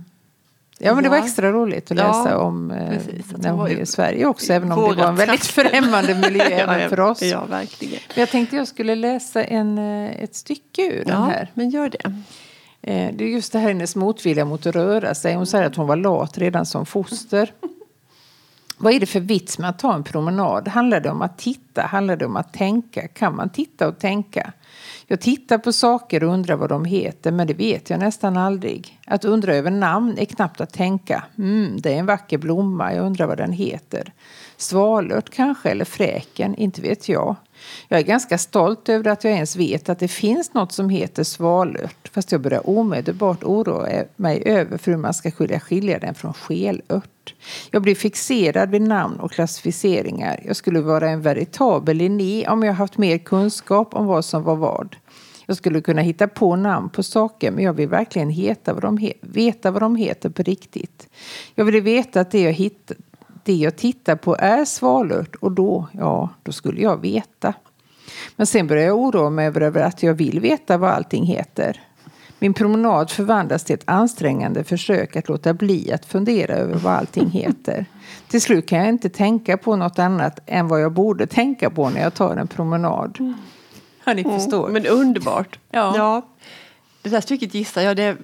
Ja, 0.83 0.95
men 0.95 1.03
det 1.05 1.11
var 1.11 1.17
Ja. 1.17 1.25
extra 1.25 1.53
roligt 1.53 1.91
att 1.91 1.99
Ja, 1.99 2.07
läsa 2.25 2.39
om 2.39 2.71
eh, 2.71 2.89
precis, 2.89 3.33
när 3.37 3.51
hon 3.51 3.59
var 3.59 3.69
är 3.69 3.81
i 3.81 3.87
Sverige 3.87 4.27
också. 4.27 4.53
Även 4.53 4.73
om 4.73 4.91
det 4.91 4.97
var 5.03 5.09
en 5.09 5.17
väldigt 5.17 5.45
främmande 5.47 6.15
miljö 6.15 6.45
även 6.45 6.89
för 6.89 7.01
oss. 7.01 7.23
Ja, 7.23 7.45
verkligen. 7.45 7.99
Men 8.15 8.21
Jag 8.21 8.29
tänkte 8.29 8.57
jag 8.57 8.69
skulle 8.69 8.95
läsa 8.95 9.45
en, 9.45 9.79
eh, 9.79 10.23
ett 10.23 10.35
stycke 10.35 10.83
ur 10.83 11.05
den 11.05 11.15
Ja, 11.15 11.25
här. 11.25 11.51
men 11.55 11.71
gör 11.71 11.89
det. 11.89 12.05
Eh, 12.83 13.15
Det 13.15 13.25
är 13.25 13.29
just 13.29 13.53
det 13.53 13.59
här 13.59 13.69
hennes 13.69 13.97
motvilja 13.97 14.45
mot 14.45 14.67
att 14.67 14.75
röra 14.75 15.15
sig. 15.15 15.35
Hon 15.35 15.47
säger 15.47 15.67
att 15.67 15.77
hon 15.77 15.87
var 15.87 15.97
lat 15.97 16.39
redan 16.39 16.67
som 16.67 16.87
foster. 16.87 17.53
Vad 18.83 18.93
är 18.93 19.01
det 19.01 19.07
för 19.07 19.21
vits 19.21 19.59
med 19.59 19.71
att 19.71 19.79
ta 19.79 19.95
en 19.95 20.05
promenad? 20.05 20.69
Handlar 20.69 21.01
det 21.01 21.11
om 21.11 21.23
att 21.23 21.39
titta? 21.39 21.83
Handlar 21.83 22.17
det 22.17 22.27
om 22.27 22.37
att 22.37 22.53
tänka? 22.53 23.09
Kan 23.09 23.37
man 23.37 23.49
titta 23.49 23.89
och 23.89 23.99
tänka? 23.99 24.53
Jag 25.07 25.21
tittar 25.21 25.59
på 25.59 25.73
saker 25.73 26.25
och 26.25 26.33
undrar 26.33 26.57
vad 26.57 26.69
de 26.69 26.85
heter, 26.85 27.33
men 27.33 27.47
det 27.47 27.55
vet 27.55 27.91
jag 27.91 28.01
nästan 28.01 28.37
aldrig. 28.37 29.01
Att 29.07 29.25
undra 29.25 29.55
över 29.55 29.71
namn 29.71 30.19
är 30.19 30.25
knappt 30.25 30.61
att 30.61 30.73
tänka. 30.73 31.25
Mm, 31.39 31.81
det 31.81 31.95
är 31.95 31.99
en 31.99 32.07
vacker 32.07 32.39
blomma, 32.39 32.95
jag 32.95 33.07
undrar 33.07 33.27
vad 33.27 33.39
den 33.39 33.53
heter. 33.53 34.13
Svalört 34.57 35.31
kanske, 35.31 35.71
eller 35.71 35.85
fräken, 35.85 36.55
inte 36.55 36.83
vet 36.83 37.09
jag. 37.09 37.37
Jag 37.89 38.01
är 38.01 38.05
ganska 38.05 38.39
stolt 38.39 38.89
över 38.89 39.11
att 39.11 39.25
jag 39.25 39.33
ens 39.33 39.57
vet 39.57 39.89
att 39.89 39.99
det 39.99 40.09
finns 40.09 40.55
något 40.55 40.73
som 40.73 40.89
heter 40.89 41.25
svalört. 41.25 42.11
Fast 42.13 42.33
jag 42.33 42.41
börjar 42.41 42.69
omedelbart 42.71 43.45
oroa 43.45 44.05
mig 44.17 44.43
över 44.47 44.81
hur 44.85 44.97
man 44.97 45.15
ska 45.15 45.31
kunna 45.31 45.61
skilja 45.61 45.99
den 45.99 46.15
från 46.15 46.35
skelört. 46.35 47.35
Jag 47.71 47.83
blir 47.83 47.95
fixerad 47.95 48.71
vid 48.71 48.83
namn 48.83 49.21
och 49.21 49.33
klassificeringar. 49.33 50.41
Jag 50.47 50.57
skulle 50.57 50.81
vara 50.81 51.11
en 51.11 51.23
veritabel 51.23 51.97
Linné 51.97 52.49
om 52.49 52.63
jag 52.63 52.73
haft 52.73 52.99
mer 52.99 53.19
kunskap 53.19 53.95
om 53.95 54.07
vad 54.07 54.25
som 54.25 54.43
var 54.43 54.57
vad. 54.57 54.97
Jag 55.47 55.57
skulle 55.57 55.81
kunna 55.81 56.03
hitta 56.03 56.29
på 56.29 56.57
namn 56.57 56.89
på 56.89 57.03
saker 57.03 57.51
men 57.51 57.65
jag 57.65 57.73
vill 57.73 57.89
verkligen 57.89 58.31
heta 58.31 58.75
vad 58.75 58.83
de 58.83 59.13
veta 59.21 59.71
vad 59.71 59.83
de 59.83 59.97
heter 59.97 60.31
på 60.31 60.43
riktigt. 60.43 61.09
Jag 61.55 61.65
vill 61.65 61.81
veta 61.81 62.21
att 62.21 62.31
det 62.31 62.41
jag, 62.43 62.53
hitt 62.53 62.93
det 63.45 63.55
jag 63.55 63.77
tittar 63.77 64.17
på 64.17 64.37
är 64.37 64.65
svalört 64.65 65.35
och 65.35 65.53
då, 65.53 65.89
ja, 65.93 66.29
då 66.43 66.53
skulle 66.53 66.81
jag 66.81 67.01
veta. 67.01 67.55
Men 68.37 68.47
sen 68.47 68.67
börjar 68.67 68.85
jag 68.85 68.99
oroa 68.99 69.31
mig 69.31 69.47
över 69.47 69.81
att 69.81 70.03
jag 70.03 70.15
vill 70.15 70.41
veta 70.41 70.79
vad 70.79 70.91
allting 70.91 71.25
heter. 71.25 71.81
Min 72.39 72.55
promenad 72.55 73.11
förvandlas 73.11 73.65
till 73.65 73.75
ett 73.75 73.83
ansträngande 73.85 74.65
försök 74.65 75.17
att 75.17 75.29
låta 75.29 75.55
bli 75.55 75.93
att 75.93 76.07
fundera 76.07 76.55
över 76.55 76.75
vad 76.75 76.93
allting 76.93 77.31
heter. 77.31 77.87
Till 78.29 78.41
slut 78.41 78.69
kan 78.69 78.79
jag 78.79 78.89
inte 78.89 79.09
tänka 79.09 79.57
på 79.57 79.77
något 79.77 79.99
annat 79.99 80.41
än 80.47 80.69
vad 80.69 80.83
jag 80.83 80.93
borde 80.93 81.27
tänka 81.27 81.71
på 81.71 81.91
när 81.91 82.01
jag 82.01 82.15
tar 82.15 82.37
en 82.37 82.49
promenad. 82.49 83.17
Mm. 83.21 83.35
Ja, 84.05 84.15
ni 84.15 84.25
förstår. 84.25 84.69
Mm, 84.69 84.83
men 84.83 84.93
underbart. 84.93 85.59
Ja. 85.71 85.93
ja. 85.97 86.23
Det 87.03 87.09
där 87.09 87.21
stycket 87.21 87.55
gissar 87.55 87.83
jag, 87.83 87.97
det 87.97 88.17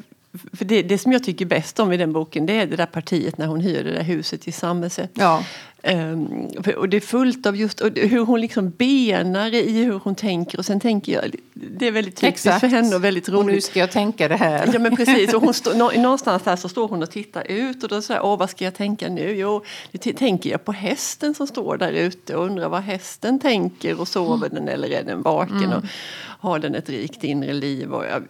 för 0.52 0.64
det, 0.64 0.82
det 0.82 0.98
som 0.98 1.12
jag 1.12 1.24
tycker 1.24 1.44
bäst 1.44 1.80
om 1.80 1.92
i 1.92 1.96
den 1.96 2.12
boken 2.12 2.46
det 2.46 2.52
är 2.52 2.66
det 2.66 2.76
där 2.76 2.86
partiet 2.86 3.38
när 3.38 3.46
hon 3.46 3.60
hyr 3.60 3.84
det 3.84 3.92
där 3.92 4.02
huset 4.02 4.48
i 4.48 4.52
Sammeset. 4.52 5.10
Ja. 5.14 5.44
Um, 5.82 6.48
och 6.76 6.88
det 6.88 6.96
är 6.96 7.00
fullt 7.00 7.46
av 7.46 7.56
just 7.56 7.82
hur 7.94 8.24
hon 8.24 8.40
liksom 8.40 8.70
benar 8.70 9.54
i 9.54 9.84
hur 9.84 10.00
hon 10.04 10.14
tänker 10.14 10.58
och 10.58 10.64
sen 10.64 10.80
tänker 10.80 11.12
jag, 11.12 11.34
det 11.54 11.86
är 11.86 11.92
väldigt 11.92 12.16
typiskt 12.16 12.60
för 12.60 12.66
henne 12.66 12.96
och 12.96 13.04
väldigt 13.04 13.28
roligt. 13.28 13.46
Och 13.46 13.46
nu 13.46 13.60
ska 13.60 13.80
jag 13.80 13.90
tänka 13.90 14.28
det 14.28 14.36
här. 14.36 14.70
Ja 14.72 14.78
men 14.78 14.96
precis, 14.96 15.34
och 15.34 15.42
hon 15.42 15.54
stå, 15.54 15.72
någonstans 15.96 16.42
där 16.42 16.56
så 16.56 16.68
står 16.68 16.88
hon 16.88 17.02
och 17.02 17.10
tittar 17.10 17.50
ut 17.50 17.82
och 17.82 17.88
då 17.88 18.02
säger 18.02 18.24
åh 18.24 18.38
vad 18.38 18.50
ska 18.50 18.64
jag 18.64 18.74
tänka 18.74 19.08
nu? 19.08 19.36
Jo, 19.36 19.64
det 19.92 20.12
tänker 20.12 20.50
jag 20.50 20.64
på 20.64 20.72
hästen 20.72 21.34
som 21.34 21.46
står 21.46 21.76
där 21.76 21.92
ute 21.92 22.36
och 22.36 22.44
undrar 22.44 22.68
vad 22.68 22.82
hästen 22.82 23.40
tänker 23.40 24.00
och 24.00 24.08
sover 24.08 24.46
mm. 24.46 24.54
den 24.54 24.68
eller 24.68 24.88
är 24.88 25.02
den 25.04 25.22
vaken 25.22 25.64
mm. 25.64 25.78
och 25.78 25.84
har 26.38 26.58
den 26.58 26.74
ett 26.74 26.88
rikt 26.88 27.24
inre 27.24 27.52
liv? 27.52 27.92
Och 27.92 28.04
jag, 28.04 28.22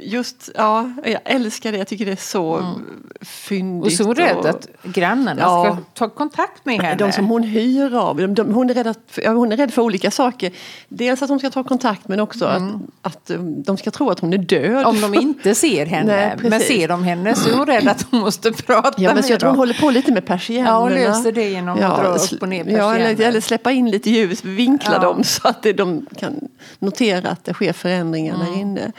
just, 0.00 0.50
ja, 0.54 0.90
jag 1.04 1.20
älskar 1.24 1.72
det. 1.72 1.78
Jag 1.78 1.88
tycker 1.88 2.06
det 2.06 2.12
är 2.12 2.16
så 2.16 2.56
mm. 2.56 3.02
fyndigt. 3.20 4.00
Och 4.00 4.06
så 4.06 4.14
rädd 4.14 4.36
och, 4.36 4.46
att 4.46 4.68
grannarna 4.82 5.40
ja, 5.40 5.64
ska 5.64 6.06
ta 6.06 6.14
kontakt 6.14 6.64
med 6.64 6.80
henne. 6.80 6.94
De 6.94 7.12
som 7.12 7.26
hon 7.26 7.42
hyr 7.42 7.94
av. 7.94 8.16
De, 8.16 8.34
de, 8.34 8.54
hon, 8.54 8.70
är 8.70 8.74
rädd 8.74 8.86
att, 8.86 9.18
hon 9.26 9.52
är 9.52 9.56
rädd 9.56 9.74
för 9.74 9.82
olika 9.82 10.10
saker. 10.10 10.52
Dels 10.88 11.22
att 11.22 11.28
de 11.28 11.38
ska 11.38 11.50
ta 11.50 11.64
kontakt 11.64 12.08
men 12.08 12.20
också 12.20 12.46
mm. 12.46 12.74
att, 13.02 13.16
att 13.16 13.30
um, 13.30 13.62
de 13.62 13.76
ska 13.76 13.90
tro 13.90 14.10
att 14.10 14.20
hon 14.20 14.32
är 14.32 14.38
död. 14.38 14.86
Om 14.86 15.00
de 15.00 15.14
inte 15.14 15.54
ser 15.54 15.86
henne. 15.86 16.36
Nej, 16.40 16.50
men 16.50 16.60
ser 16.60 16.88
de 16.88 17.04
henne 17.04 17.34
så 17.34 17.50
är 17.50 17.54
hon 17.54 17.66
rädd 17.66 17.88
att 17.88 18.06
hon 18.10 18.20
måste 18.20 18.52
prata 18.52 19.02
ja, 19.02 19.08
men 19.08 19.22
med 19.22 19.30
jag 19.30 19.40
tror 19.40 19.50
hon 19.50 19.58
håller 19.58 19.74
på 19.74 19.90
lite 19.90 20.12
med 20.12 20.26
persiennerna. 20.26 20.70
Ja, 20.70 20.80
hon 20.80 20.92
löser 20.92 21.32
det 21.32 21.48
genom 21.48 21.78
ja, 21.78 21.86
att 21.86 22.00
dra 22.00 22.36
upp 22.36 22.42
och 22.42 22.48
ner 22.48 22.64
Ja, 22.64 22.94
eller, 22.94 23.26
eller 23.26 23.40
släppa 23.40 23.72
in 23.72 23.90
lite 23.90 24.10
ljus, 24.10 24.44
vinkla 24.44 24.92
ja. 24.92 24.98
dem 24.98 25.24
så 25.24 25.48
att 25.48 25.62
de 25.62 26.06
kan 26.16 26.48
notera 26.78 27.30
att 27.30 27.44
det 27.44 27.54
sker 27.54 27.72
förändringar 27.72 28.34
mm. 28.34 28.46
där 28.46 28.60
inne. 28.60 28.92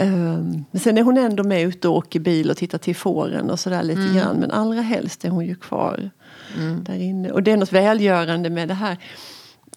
Um, 0.00 0.64
men 0.70 0.80
sen 0.80 0.98
är 0.98 1.02
hon 1.02 1.18
ändå 1.18 1.44
med 1.44 1.62
ute 1.62 1.88
och 1.88 1.96
åker 1.96 2.20
bil 2.20 2.50
och 2.50 2.56
tittar 2.56 2.78
till 2.78 2.96
fåren 2.96 3.50
och 3.50 3.60
sådär 3.60 3.82
lite 3.82 4.00
mm. 4.00 4.16
grann. 4.16 4.36
Men 4.36 4.50
allra 4.50 4.80
helst 4.80 5.24
är 5.24 5.28
hon 5.28 5.46
ju 5.46 5.54
kvar 5.54 6.10
mm. 6.56 6.84
där 6.84 6.94
inne. 6.94 7.30
Och 7.30 7.42
det 7.42 7.50
är 7.50 7.56
något 7.56 7.72
välgörande 7.72 8.50
med 8.50 8.68
det 8.68 8.74
här. 8.74 8.96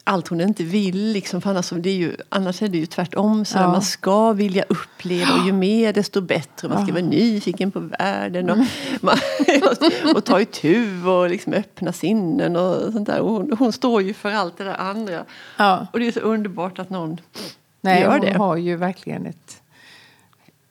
Allt 0.04 0.28
hon 0.28 0.42
inte 0.42 0.64
vill, 0.64 1.12
liksom, 1.12 1.42
för 1.42 1.50
annars, 1.50 1.70
det 1.70 1.90
är 1.90 1.96
ju, 1.96 2.16
annars 2.30 2.62
är 2.62 2.68
det 2.68 2.78
ju 2.78 2.86
tvärtom. 2.86 3.46
Så 3.46 3.58
ja. 3.58 3.68
Man 3.68 3.82
ska 3.82 4.34
vilja 4.34 4.64
uppleva 4.70 5.34
och 5.34 5.46
ju 5.46 5.52
mer 5.54 5.94
desto 5.94 6.22
bättre. 6.22 6.68
Man 6.68 6.84
ska 6.84 6.94
vara 6.94 7.06
nyfiken 7.06 7.72
på 7.72 7.80
världen 7.80 8.50
och, 8.50 8.56
mm. 8.56 8.68
man, 9.02 9.18
och 10.16 10.26
ta 10.26 10.42
itu 10.42 11.06
och 11.06 11.30
liksom 11.30 11.54
öppna 11.54 11.94
sinnen 11.94 12.56
och 12.56 12.94
sånt 12.94 13.08
där. 13.08 13.20
Och 13.20 13.32
hon, 13.32 13.56
hon, 13.60 13.72
står 13.72 14.02
ju 14.02 14.14
för 14.14 14.32
allt 14.32 14.58
det 14.58 14.64
där 14.64 14.78
andra. 14.78 15.26
Ja. 15.58 15.88
Och 15.94 16.00
det 16.00 16.08
är 16.08 16.12
så 16.12 16.20
underbart 16.20 16.80
att 16.80 16.90
någon 16.90 17.18
Nej, 17.82 18.02
gör 18.02 18.20
det. 18.20 18.32
Hon 18.32 18.40
har 18.40 18.58
ju 18.58 18.76
verkligen 18.76 19.26
ett 19.26 19.62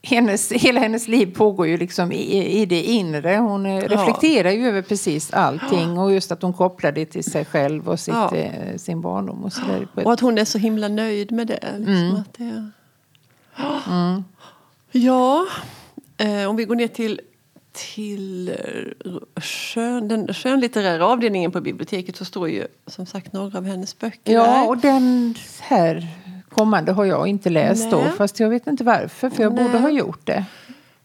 hennes, 0.05 0.53
hela 0.53 0.81
hennes 0.81 1.09
liv 1.09 1.35
pågår 1.35 1.67
ju 1.67 1.77
liksom 1.77 2.13
i, 2.13 2.61
i 2.61 2.67
det 2.67 2.83
inre. 2.83 3.37
Hon 3.37 3.65
ja. 3.65 3.81
reflekterar 3.89 4.51
ju 4.51 4.69
över 4.69 4.83
precis 4.83 5.33
allting 5.33 5.99
och 5.99 6.13
just 6.13 6.33
att 6.33 6.43
hon 6.43 6.53
kopplar 6.53 6.93
det 6.93 7.07
till 7.07 7.25
sig 7.25 7.45
själv 7.45 7.89
och 7.89 8.01
sitt, 8.01 8.15
ja. 8.15 8.37
eh, 8.37 8.77
sin 8.77 9.01
barndom. 9.01 9.45
Och, 9.45 9.53
så 9.53 9.61
och 9.95 10.13
att 10.13 10.21
hon 10.21 10.39
är 10.39 10.45
så 10.45 10.59
himla 10.59 10.89
nöjd 10.89 11.33
med 11.33 11.47
det. 11.47 11.75
Liksom, 11.79 11.95
mm. 11.95 12.15
att 12.15 12.35
det... 12.35 12.71
Mm. 13.89 14.25
Ja, 14.91 15.47
eh, 16.17 16.51
om 16.51 16.57
vi 16.57 16.65
går 16.65 16.75
ner 16.75 16.89
till 16.89 17.21
till 17.75 18.49
eh, 18.49 19.43
skön, 19.43 20.09
den 20.09 20.35
skönlitterära 20.35 21.07
avdelningen 21.07 21.53
på 21.53 21.61
biblioteket 21.61 22.17
så 22.17 22.25
står 22.25 22.49
ju 22.49 22.67
som 22.87 23.07
sagt 23.07 23.33
några 23.33 23.59
av 23.59 23.65
hennes 23.65 23.99
böcker 23.99 24.33
Ja, 24.33 24.43
där. 24.43 24.69
och 24.69 24.79
den 24.79 25.35
här 25.61 26.09
kommande 26.55 26.93
har 26.93 27.05
jag 27.05 27.27
inte 27.27 27.51
läst 27.51 27.83
Nej. 27.83 27.91
då. 27.91 28.11
Fast 28.17 28.41
jag 28.41 28.49
vet 28.49 28.67
inte 28.67 28.85
varför, 28.85 29.31
för 29.31 29.43
jag 29.43 29.55
Nej. 29.55 29.65
borde 29.65 29.79
ha 29.79 29.91
gjort 29.91 30.27
det. 30.27 30.45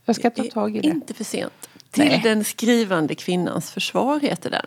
Jag 0.05 0.15
ska 0.15 0.29
ta 0.29 0.43
tag 0.43 0.75
i 0.77 0.79
det. 0.79 0.87
Inte 0.87 1.13
för 1.13 1.23
sent. 1.23 1.69
Till 1.91 2.05
Nej. 2.05 2.21
den 2.23 2.43
skrivande 2.43 3.15
kvinnans 3.15 3.71
försvar 3.71 4.19
heter 4.19 4.49
den. 4.49 4.65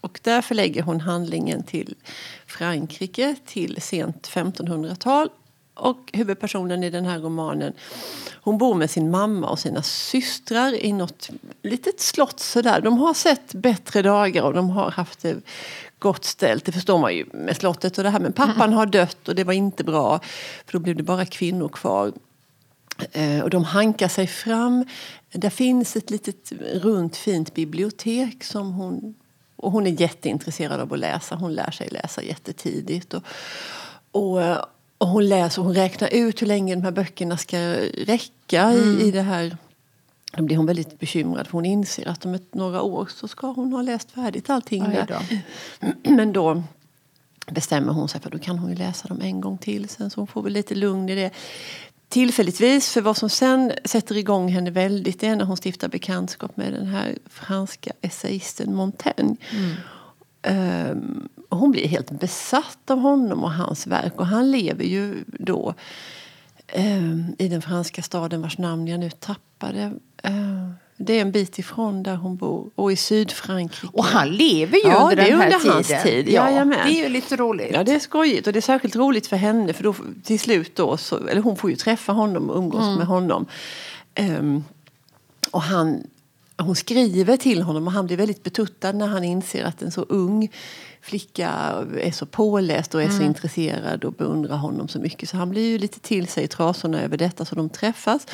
Och 0.00 0.20
där 0.22 0.42
förlägger 0.42 0.82
hon 0.82 1.00
handlingen 1.00 1.62
till 1.62 1.94
Frankrike, 2.46 3.36
till 3.46 3.82
sent 3.82 4.28
1500-tal. 4.28 5.28
Och 5.74 6.10
huvudpersonen 6.12 6.84
i 6.84 6.90
den 6.90 7.04
här 7.04 7.18
romanen 7.18 7.72
hon 8.44 8.58
bor 8.58 8.74
med 8.74 8.90
sin 8.90 9.10
mamma 9.10 9.48
och 9.48 9.58
sina 9.58 9.82
systrar 9.82 10.74
i 10.84 10.92
något 10.92 11.30
litet 11.62 12.00
slott 12.00 12.40
sådär. 12.40 12.80
De 12.80 12.98
har 12.98 13.14
sett 13.14 13.54
bättre 13.54 14.02
dagar 14.02 14.42
och 14.42 14.54
de 14.54 14.70
har 14.70 14.90
haft 14.90 15.22
det 15.22 15.36
gott 16.04 16.24
ställt. 16.24 16.64
Det 16.64 16.72
förstår 16.72 16.98
man 16.98 17.14
ju 17.14 17.26
med 17.32 17.56
slottet 17.56 17.98
och 17.98 18.04
det 18.04 18.10
här. 18.10 18.20
Men 18.20 18.32
pappan 18.32 18.72
har 18.72 18.86
dött 18.86 19.28
och 19.28 19.34
det 19.34 19.44
var 19.44 19.52
inte 19.52 19.84
bra. 19.84 20.20
För 20.66 20.72
då 20.72 20.78
blev 20.78 20.96
det 20.96 21.02
bara 21.02 21.26
kvinnor 21.26 21.68
kvar. 21.68 22.12
Eh, 23.12 23.40
och 23.40 23.50
de 23.50 23.64
hankar 23.64 24.08
sig 24.08 24.26
fram. 24.26 24.84
Där 25.32 25.50
finns 25.50 25.96
ett 25.96 26.10
litet 26.10 26.52
runt 26.82 27.16
fint 27.16 27.54
bibliotek 27.54 28.44
som 28.44 28.72
hon 28.72 29.14
och 29.56 29.72
hon 29.72 29.86
är 29.86 30.00
jätteintresserad 30.00 30.80
av 30.80 30.92
att 30.92 30.98
läsa. 30.98 31.34
Hon 31.34 31.54
lär 31.54 31.70
sig 31.70 31.88
läsa 31.88 32.22
jättetidigt. 32.22 33.14
Och, 33.14 33.22
och, 34.10 34.40
och 34.98 35.08
hon 35.08 35.28
läser 35.28 35.62
hon 35.62 35.74
räknar 35.74 36.08
ut 36.14 36.42
hur 36.42 36.46
länge 36.46 36.74
de 36.74 36.82
här 36.82 36.90
böckerna 36.90 37.36
ska 37.36 37.58
räcka 38.06 38.62
mm. 38.62 39.00
i, 39.00 39.02
i 39.02 39.10
det 39.10 39.22
här 39.22 39.56
då 40.36 40.42
blir 40.42 40.56
hon 40.56 40.66
väldigt 40.66 40.98
bekymrad 40.98 41.46
för 41.46 41.52
hon 41.52 41.64
inser 41.64 42.08
att 42.08 42.26
om 42.26 42.34
ett, 42.34 42.54
några 42.54 42.82
år 42.82 43.08
så 43.14 43.28
ska 43.28 43.46
hon 43.46 43.72
ha 43.72 43.82
läst 43.82 44.10
färdigt 44.10 44.50
allting. 44.50 44.84
Där. 44.84 45.42
Men 46.02 46.32
då 46.32 46.62
bestämmer 47.46 47.92
hon 47.92 48.08
sig 48.08 48.20
för 48.20 48.30
då 48.30 48.38
kan 48.38 48.58
hon 48.58 48.70
ju 48.70 48.76
läsa 48.76 49.08
dem 49.08 49.20
en 49.20 49.40
gång 49.40 49.58
till 49.58 49.88
sen 49.88 50.10
så 50.10 50.20
hon 50.20 50.26
får 50.26 50.42
väl 50.42 50.52
lite 50.52 50.74
lugn 50.74 51.08
i 51.08 51.14
det. 51.14 51.30
Tillfälligtvis, 52.08 52.92
för 52.92 53.00
vad 53.00 53.16
som 53.16 53.30
sen 53.30 53.72
sätter 53.84 54.16
igång 54.16 54.48
henne 54.48 54.70
väldigt 54.70 55.22
är 55.22 55.36
när 55.36 55.44
hon 55.44 55.56
stiftar 55.56 55.88
bekantskap 55.88 56.56
med 56.56 56.72
den 56.72 56.86
här 56.86 57.18
franska 57.26 57.92
essayisten 58.00 58.74
Montaigne. 58.74 59.36
Mm. 59.50 59.76
Um, 60.90 61.28
hon 61.48 61.70
blir 61.70 61.88
helt 61.88 62.10
besatt 62.10 62.90
av 62.90 62.98
honom 62.98 63.44
och 63.44 63.52
hans 63.52 63.86
verk 63.86 64.14
och 64.16 64.26
han 64.26 64.50
lever 64.50 64.84
ju 64.84 65.24
då 65.26 65.74
um, 66.76 67.34
i 67.38 67.48
den 67.48 67.62
franska 67.62 68.02
staden 68.02 68.42
vars 68.42 68.58
namn 68.58 68.86
jag 68.86 69.00
nu 69.00 69.10
tappade. 69.10 69.92
Det 70.96 71.12
är 71.12 71.20
en 71.20 71.32
bit 71.32 71.58
ifrån 71.58 72.02
där 72.02 72.16
hon 72.16 72.36
bor. 72.36 72.70
Och 72.74 72.92
i 72.92 72.96
Sydfrankrike. 72.96 73.88
Och 73.92 74.04
han 74.04 74.28
lever 74.28 74.76
ju 74.76 74.88
ja, 74.88 75.02
under 75.02 75.16
den 75.16 75.40
här 75.40 75.54
under 75.54 75.70
hans 75.72 76.02
tid. 76.02 76.28
Ja, 76.28 76.50
ja, 76.50 76.64
det 76.64 76.74
är 76.74 77.02
ju 77.02 77.08
lite 77.08 77.36
roligt. 77.36 77.70
Ja, 77.72 77.84
det 77.84 77.94
är 77.94 77.98
skojigt. 77.98 78.46
Och 78.46 78.52
det 78.52 78.58
är 78.58 78.60
särskilt 78.60 78.96
roligt 78.96 79.26
för 79.26 79.36
henne. 79.36 79.72
För 79.72 79.84
då 79.84 79.94
till 80.22 80.40
slut 80.40 80.76
då, 80.76 80.96
så, 80.96 81.26
eller 81.26 81.42
hon 81.42 81.56
får 81.56 81.70
ju 81.70 81.76
träffa 81.76 82.12
honom 82.12 82.50
och 82.50 82.58
umgås 82.58 82.84
mm. 82.84 82.94
med 82.94 83.06
honom. 83.06 83.46
Um, 84.20 84.64
och 85.50 85.62
han, 85.62 86.06
hon 86.56 86.76
skriver 86.76 87.36
till 87.36 87.62
honom 87.62 87.86
och 87.86 87.92
han 87.92 88.06
blir 88.06 88.16
väldigt 88.16 88.42
betuttad 88.42 88.92
när 88.92 89.06
han 89.06 89.24
inser 89.24 89.64
att 89.64 89.82
en 89.82 89.92
så 89.92 90.02
ung 90.02 90.48
flicka 91.00 91.50
är 92.00 92.12
så 92.12 92.26
påläst 92.26 92.94
och 92.94 93.02
är 93.02 93.06
mm. 93.06 93.18
så 93.18 93.24
intresserad 93.24 94.04
och 94.04 94.12
beundrar 94.12 94.56
honom 94.56 94.88
så 94.88 94.98
mycket. 94.98 95.28
Så 95.28 95.36
han 95.36 95.50
blir 95.50 95.70
ju 95.70 95.78
lite 95.78 96.00
till 96.00 96.26
sig 96.26 96.44
i 96.44 96.48
trasorna 96.48 97.00
över 97.00 97.16
detta 97.16 97.44
så 97.44 97.54
de 97.54 97.68
träffas. 97.68 98.26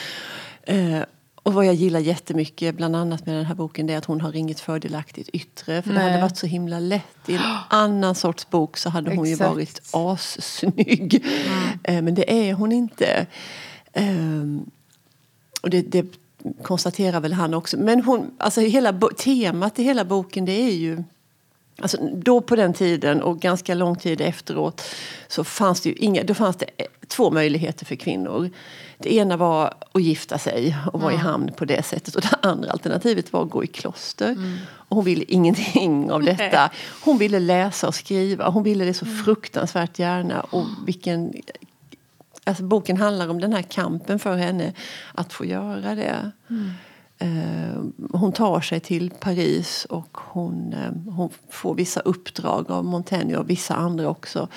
Uh, 0.70 1.02
och 1.42 1.54
vad 1.54 1.66
jag 1.66 1.74
gillar 1.74 2.00
jättemycket, 2.00 2.76
bland 2.76 2.96
annat 2.96 3.26
med 3.26 3.34
den 3.34 3.44
här 3.44 3.54
boken, 3.54 3.90
är 3.90 3.98
att 3.98 4.04
hon 4.04 4.20
har 4.20 4.36
inget 4.36 4.60
fördelaktigt 4.60 5.28
yttre. 5.28 5.82
För 5.82 5.90
Nej. 5.90 5.98
det 5.98 6.10
hade 6.10 6.22
varit 6.22 6.36
så 6.36 6.46
himla 6.46 6.80
lätt. 6.80 7.28
I 7.28 7.34
en 7.34 7.42
annan 7.68 8.14
sorts 8.14 8.50
bok 8.50 8.76
så 8.76 8.90
hade 8.90 9.14
hon 9.14 9.26
Exakt. 9.26 9.50
ju 9.50 9.54
varit 9.54 9.80
assnygg. 9.92 11.24
Mm. 11.24 11.78
Eh, 11.82 12.02
men 12.02 12.14
det 12.14 12.48
är 12.48 12.52
hon 12.52 12.72
inte. 12.72 13.26
Um, 13.92 14.70
och 15.62 15.70
det, 15.70 15.82
det, 15.82 16.06
konstaterar 16.62 17.20
väl 17.20 17.32
han 17.32 17.54
också. 17.54 17.76
Men 17.76 18.02
hon, 18.02 18.30
alltså 18.38 18.60
hela 18.60 18.92
temat 19.16 19.78
i 19.78 19.82
hela 19.82 20.04
boken 20.04 20.44
det 20.44 20.52
är 20.52 20.72
ju 20.72 21.02
Alltså, 21.82 21.98
då 22.14 22.40
på 22.40 22.56
den 22.56 22.72
tiden 22.72 23.22
och 23.22 23.40
ganska 23.40 23.74
lång 23.74 23.96
tid 23.96 24.20
efteråt 24.20 24.82
så 25.28 25.44
fanns 25.44 25.80
det 25.80 25.88
ju 25.88 25.94
inga, 25.94 26.24
då 26.24 26.34
fanns 26.34 26.56
det 26.56 26.66
två 27.08 27.30
möjligheter 27.30 27.86
för 27.86 27.96
kvinnor. 27.96 28.50
Det 29.02 29.14
ena 29.14 29.36
var 29.36 29.74
att 29.92 30.02
gifta 30.02 30.38
sig 30.38 30.76
och 30.92 31.00
vara 31.00 31.12
mm. 31.12 31.20
i 31.20 31.28
hamn 31.28 31.52
på 31.56 31.64
det 31.64 31.82
sättet. 31.82 32.14
Och 32.14 32.22
det 32.22 32.48
andra 32.48 32.70
alternativet 32.70 33.32
var 33.32 33.42
att 33.42 33.50
gå 33.50 33.64
i 33.64 33.66
kloster. 33.66 34.28
Mm. 34.28 34.56
Och 34.68 34.96
hon 34.96 35.04
ville 35.04 35.24
ingenting 35.28 36.10
av 36.10 36.22
detta. 36.22 36.70
Hon 37.04 37.18
ville 37.18 37.38
läsa 37.38 37.88
och 37.88 37.94
skriva. 37.94 38.48
Hon 38.48 38.62
ville 38.62 38.84
det 38.84 38.94
så 38.94 39.04
mm. 39.04 39.18
fruktansvärt 39.24 39.98
gärna. 39.98 40.40
Och 40.40 40.66
vilken, 40.86 41.32
alltså 42.44 42.62
boken 42.62 42.96
handlar 42.96 43.28
om 43.28 43.40
den 43.40 43.52
här 43.52 43.62
kampen 43.62 44.18
för 44.18 44.36
henne 44.36 44.72
att 45.14 45.32
få 45.32 45.44
göra 45.44 45.94
det. 45.94 46.30
Mm. 46.50 46.70
Eh, 47.18 47.82
hon 48.12 48.32
tar 48.32 48.60
sig 48.60 48.80
till 48.80 49.10
Paris 49.20 49.86
och 49.90 50.18
hon, 50.18 50.72
eh, 50.72 51.12
hon 51.12 51.30
får 51.50 51.74
vissa 51.74 52.00
uppdrag 52.00 52.70
av 52.70 52.84
Montaigne 52.84 53.36
och 53.36 53.50
vissa 53.50 53.74
andra 53.74 54.08
också. 54.08 54.48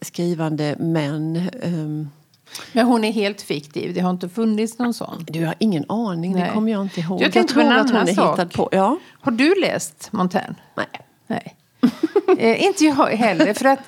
Skrivande 0.00 0.76
män. 0.78 1.36
Eh, 1.36 2.23
men 2.72 2.86
hon 2.86 3.04
är 3.04 3.12
helt 3.12 3.42
fiktiv, 3.42 3.94
det 3.94 4.00
har 4.00 4.10
inte 4.10 4.28
funnits 4.28 4.78
någon 4.78 4.94
sån? 4.94 5.24
Du 5.28 5.44
har 5.44 5.54
ingen 5.58 5.84
aning, 5.88 6.32
Nej. 6.32 6.42
det 6.42 6.50
kommer 6.54 6.72
jag 6.72 6.82
inte 6.82 7.00
ihåg. 7.00 7.22
Jag, 7.22 7.36
jag 7.36 7.48
tror 7.48 7.62
att 7.62 7.90
hon 7.90 8.00
är 8.00 8.06
hittad 8.06 8.46
på. 8.46 8.68
Ja. 8.72 8.98
Har 9.20 9.32
du 9.32 9.60
läst 9.60 10.12
Montaigne? 10.12 10.54
Nej. 10.74 10.86
Nej. 11.26 11.56
eh, 12.38 12.64
inte 12.64 12.84
jag 12.84 13.06
heller, 13.06 13.54
för 13.54 13.64
att 13.64 13.80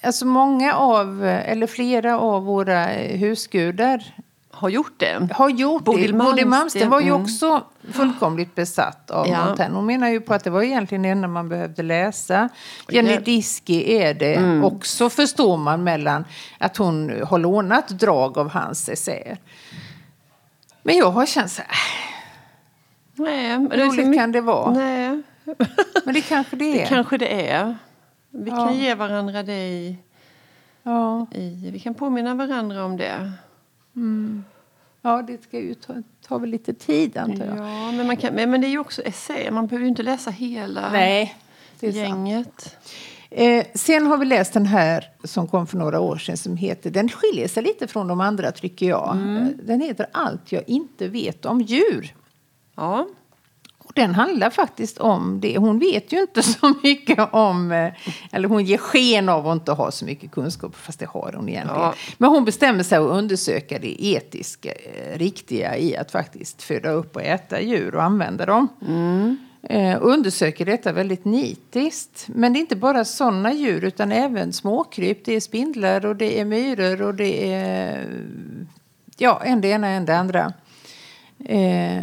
alltså 0.00 0.26
många 0.26 0.74
av, 0.74 1.24
eller 1.24 1.66
flera 1.66 2.18
av 2.18 2.44
våra 2.44 2.86
husgudar 2.86 4.14
har 4.52 4.68
gjort 4.68 4.92
det. 4.96 5.28
Har 5.32 5.48
gjort 5.48 5.84
Bodil 5.84 6.12
det. 6.12 6.18
Bodil 6.18 6.46
Malmsten 6.46 6.90
var 6.90 7.00
ju 7.00 7.08
mm. 7.08 7.22
också 7.22 7.62
fullkomligt 7.92 8.54
besatt 8.54 9.10
av 9.10 9.28
ja. 9.28 9.44
Montaigne. 9.44 9.74
Hon 9.74 9.86
menar 9.86 10.08
ju 10.08 10.20
på 10.20 10.34
att 10.34 10.44
det 10.44 10.50
var 10.50 10.62
egentligen 10.62 11.02
det 11.02 11.08
enda 11.08 11.28
man 11.28 11.48
behövde 11.48 11.82
läsa. 11.82 12.48
Jenny 12.88 13.16
Diski 13.16 13.96
är 13.96 14.14
det 14.14 14.34
mm. 14.34 14.64
också 14.64 15.10
förstår 15.10 15.56
man 15.56 15.84
mellan 15.84 16.24
att 16.58 16.76
hon 16.76 17.22
har 17.26 17.38
lånat 17.38 17.88
drag 17.88 18.38
av 18.38 18.50
hans 18.50 18.88
essäer. 18.88 19.38
Men 20.82 20.96
jag 20.96 21.10
har 21.10 21.26
känt 21.26 21.50
så 21.50 21.62
här. 21.62 21.76
Nej, 23.14 23.58
men 23.58 23.70
roligt 23.70 23.96
liksom, 23.96 24.14
kan 24.14 24.32
det 24.32 24.40
vara. 24.40 24.70
Nej. 24.70 25.22
Men 26.04 26.14
det 26.14 26.20
kanske 26.20 26.56
det 26.56 26.64
är. 26.64 26.82
Det 26.82 26.86
kanske 26.86 27.18
det 27.18 27.50
är. 27.50 27.76
Vi 28.30 28.50
ja. 28.50 28.56
kan 28.56 28.76
ge 28.76 28.94
varandra 28.94 29.42
det 29.42 29.68
i, 29.68 29.96
ja. 30.82 31.26
i... 31.30 31.70
Vi 31.72 31.80
kan 31.80 31.94
påminna 31.94 32.34
varandra 32.34 32.84
om 32.84 32.96
det. 32.96 33.32
Mm. 33.96 34.44
Ja, 35.02 35.22
det 35.22 35.42
ska 35.42 35.58
ju 35.60 35.74
ta, 35.74 35.94
ta 36.28 36.38
väl 36.38 36.50
lite 36.50 36.74
tid 36.74 37.16
antar 37.16 37.44
jag. 37.44 37.58
Ja, 37.58 37.92
men, 37.92 38.06
man 38.06 38.16
kan, 38.16 38.34
men, 38.34 38.60
det 38.60 38.66
är 38.66 38.70
ju 38.70 38.78
också 38.78 39.02
essä. 39.02 39.50
Man 39.50 39.66
behöver 39.66 39.84
ju 39.84 39.88
inte 39.88 40.02
läsa 40.02 40.30
hela 40.30 40.92
Nej, 40.92 41.36
det 41.80 41.86
är 41.86 41.92
gänget. 41.92 42.76
Eh, 43.30 43.66
sen 43.74 44.06
har 44.06 44.16
vi 44.18 44.24
läst 44.24 44.52
den 44.52 44.66
här 44.66 45.10
som 45.24 45.46
kom 45.46 45.66
för 45.66 45.78
några 45.78 46.00
år 46.00 46.16
sedan 46.16 46.36
som 46.36 46.56
heter, 46.56 46.90
den 46.90 47.08
skiljer 47.08 47.48
sig 47.48 47.62
lite 47.62 47.86
från 47.86 48.08
de 48.08 48.20
andra 48.20 48.52
tycker 48.52 48.88
jag. 48.88 49.16
Mm. 49.16 49.58
Den 49.62 49.80
heter 49.80 50.06
Allt 50.12 50.52
jag 50.52 50.62
inte 50.66 51.08
vet 51.08 51.44
om 51.44 51.60
djur. 51.60 52.14
Ja 52.76 53.06
den 53.94 54.14
handlar 54.14 54.50
faktiskt 54.50 54.98
om 54.98 55.40
det. 55.40 55.58
Hon 55.58 55.78
vet 55.78 56.12
ju 56.12 56.20
inte 56.20 56.42
så 56.42 56.74
mycket 56.82 57.18
om, 57.32 57.72
eh, 57.72 57.92
eller 58.32 58.48
hon 58.48 58.64
ger 58.64 58.78
sken 58.78 59.28
av 59.28 59.48
att 59.48 59.56
inte 59.56 59.72
ha 59.72 59.90
så 59.90 60.04
mycket 60.04 60.30
kunskap, 60.30 60.76
fast 60.76 60.98
det 60.98 61.06
har 61.06 61.32
hon 61.36 61.48
egentligen. 61.48 61.80
Ja. 61.80 61.94
Men 62.18 62.30
hon 62.30 62.44
bestämmer 62.44 62.82
sig 62.82 62.98
att 62.98 63.10
undersöka 63.10 63.78
det 63.78 64.06
etiska, 64.06 64.72
eh, 64.72 65.18
riktiga 65.18 65.76
i 65.76 65.96
att 65.96 66.10
faktiskt 66.10 66.62
föda 66.62 66.90
upp 66.90 67.16
och 67.16 67.22
äta 67.22 67.60
djur 67.60 67.94
och 67.94 68.02
använda 68.02 68.46
dem. 68.46 68.68
Mm. 68.86 69.38
Eh, 69.62 69.98
undersöker 70.00 70.66
detta 70.66 70.92
väldigt 70.92 71.24
nitiskt. 71.24 72.24
Men 72.28 72.52
det 72.52 72.58
är 72.58 72.60
inte 72.60 72.76
bara 72.76 73.04
sådana 73.04 73.52
djur 73.52 73.84
utan 73.84 74.12
även 74.12 74.52
småkryp. 74.52 75.24
Det 75.24 75.36
är 75.36 75.40
spindlar 75.40 76.06
och 76.06 76.16
det 76.16 76.40
är 76.40 76.44
myror 76.44 77.02
och 77.02 77.14
det 77.14 77.52
är 77.52 78.06
ja, 79.16 79.42
en 79.44 79.60
det 79.60 79.68
ena 79.68 79.88
en 79.88 80.06
det 80.06 80.16
andra. 80.16 80.52
Eh, 81.44 82.02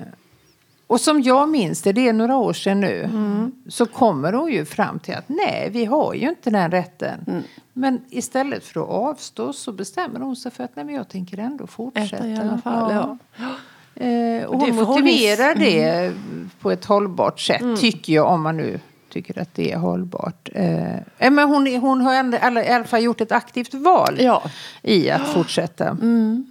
och 0.89 1.01
som 1.01 1.22
jag 1.22 1.50
minns 1.50 1.81
det, 1.81 1.91
det 1.91 2.08
är 2.08 2.13
några 2.13 2.38
år 2.38 2.53
sedan 2.53 2.79
nu, 2.79 3.03
mm. 3.03 3.51
så 3.67 3.86
kommer 3.86 4.34
hon 4.34 4.51
ju 4.51 4.65
fram 4.65 5.00
till 5.00 5.15
att 5.15 5.29
nej, 5.29 5.69
vi 5.72 5.86
har 5.86 6.13
ju 6.13 6.29
inte 6.29 6.50
den 6.50 6.72
rätten. 6.72 7.25
Mm. 7.27 7.43
Men 7.74 8.01
istället 8.10 8.63
för 8.63 8.81
att 8.81 8.89
avstå 8.89 9.53
så 9.53 9.72
bestämmer 9.72 10.19
hon 10.19 10.36
sig 10.36 10.51
för 10.51 10.63
att 10.63 10.75
nej, 10.75 10.86
men 10.86 10.95
jag 10.95 11.10
tänker 11.10 11.38
ändå 11.38 11.67
fortsätta. 11.67 12.17
Äta 12.17 12.28
i 12.28 12.38
alla 12.38 12.58
fall, 12.58 12.93
ja. 12.93 13.17
ja. 13.36 14.06
Eh, 14.06 14.43
och 14.43 14.60
hon 14.60 14.75
motiverar 14.75 15.56
det 15.56 15.84
mm. 15.84 16.49
på 16.60 16.71
ett 16.71 16.86
hållbart 16.86 17.39
sätt, 17.39 17.62
mm. 17.62 17.78
tycker 17.78 18.13
jag, 18.13 18.28
om 18.28 18.41
man 18.41 18.58
nu 18.58 18.80
tycker 19.10 19.41
att 19.41 19.56
det 19.56 19.71
är 19.71 19.78
hållbart. 19.78 20.49
Eh, 20.54 21.32
men 21.32 21.39
hon, 21.39 21.67
hon 21.67 22.02
har 22.02 22.13
ändå, 22.13 22.38
i 22.38 22.69
alla 22.69 22.84
fall 22.84 23.04
gjort 23.04 23.21
ett 23.21 23.32
aktivt 23.32 23.73
val 23.73 24.15
ja. 24.19 24.43
i 24.82 25.10
att 25.10 25.28
fortsätta. 25.28 25.88
Mm. 25.88 26.48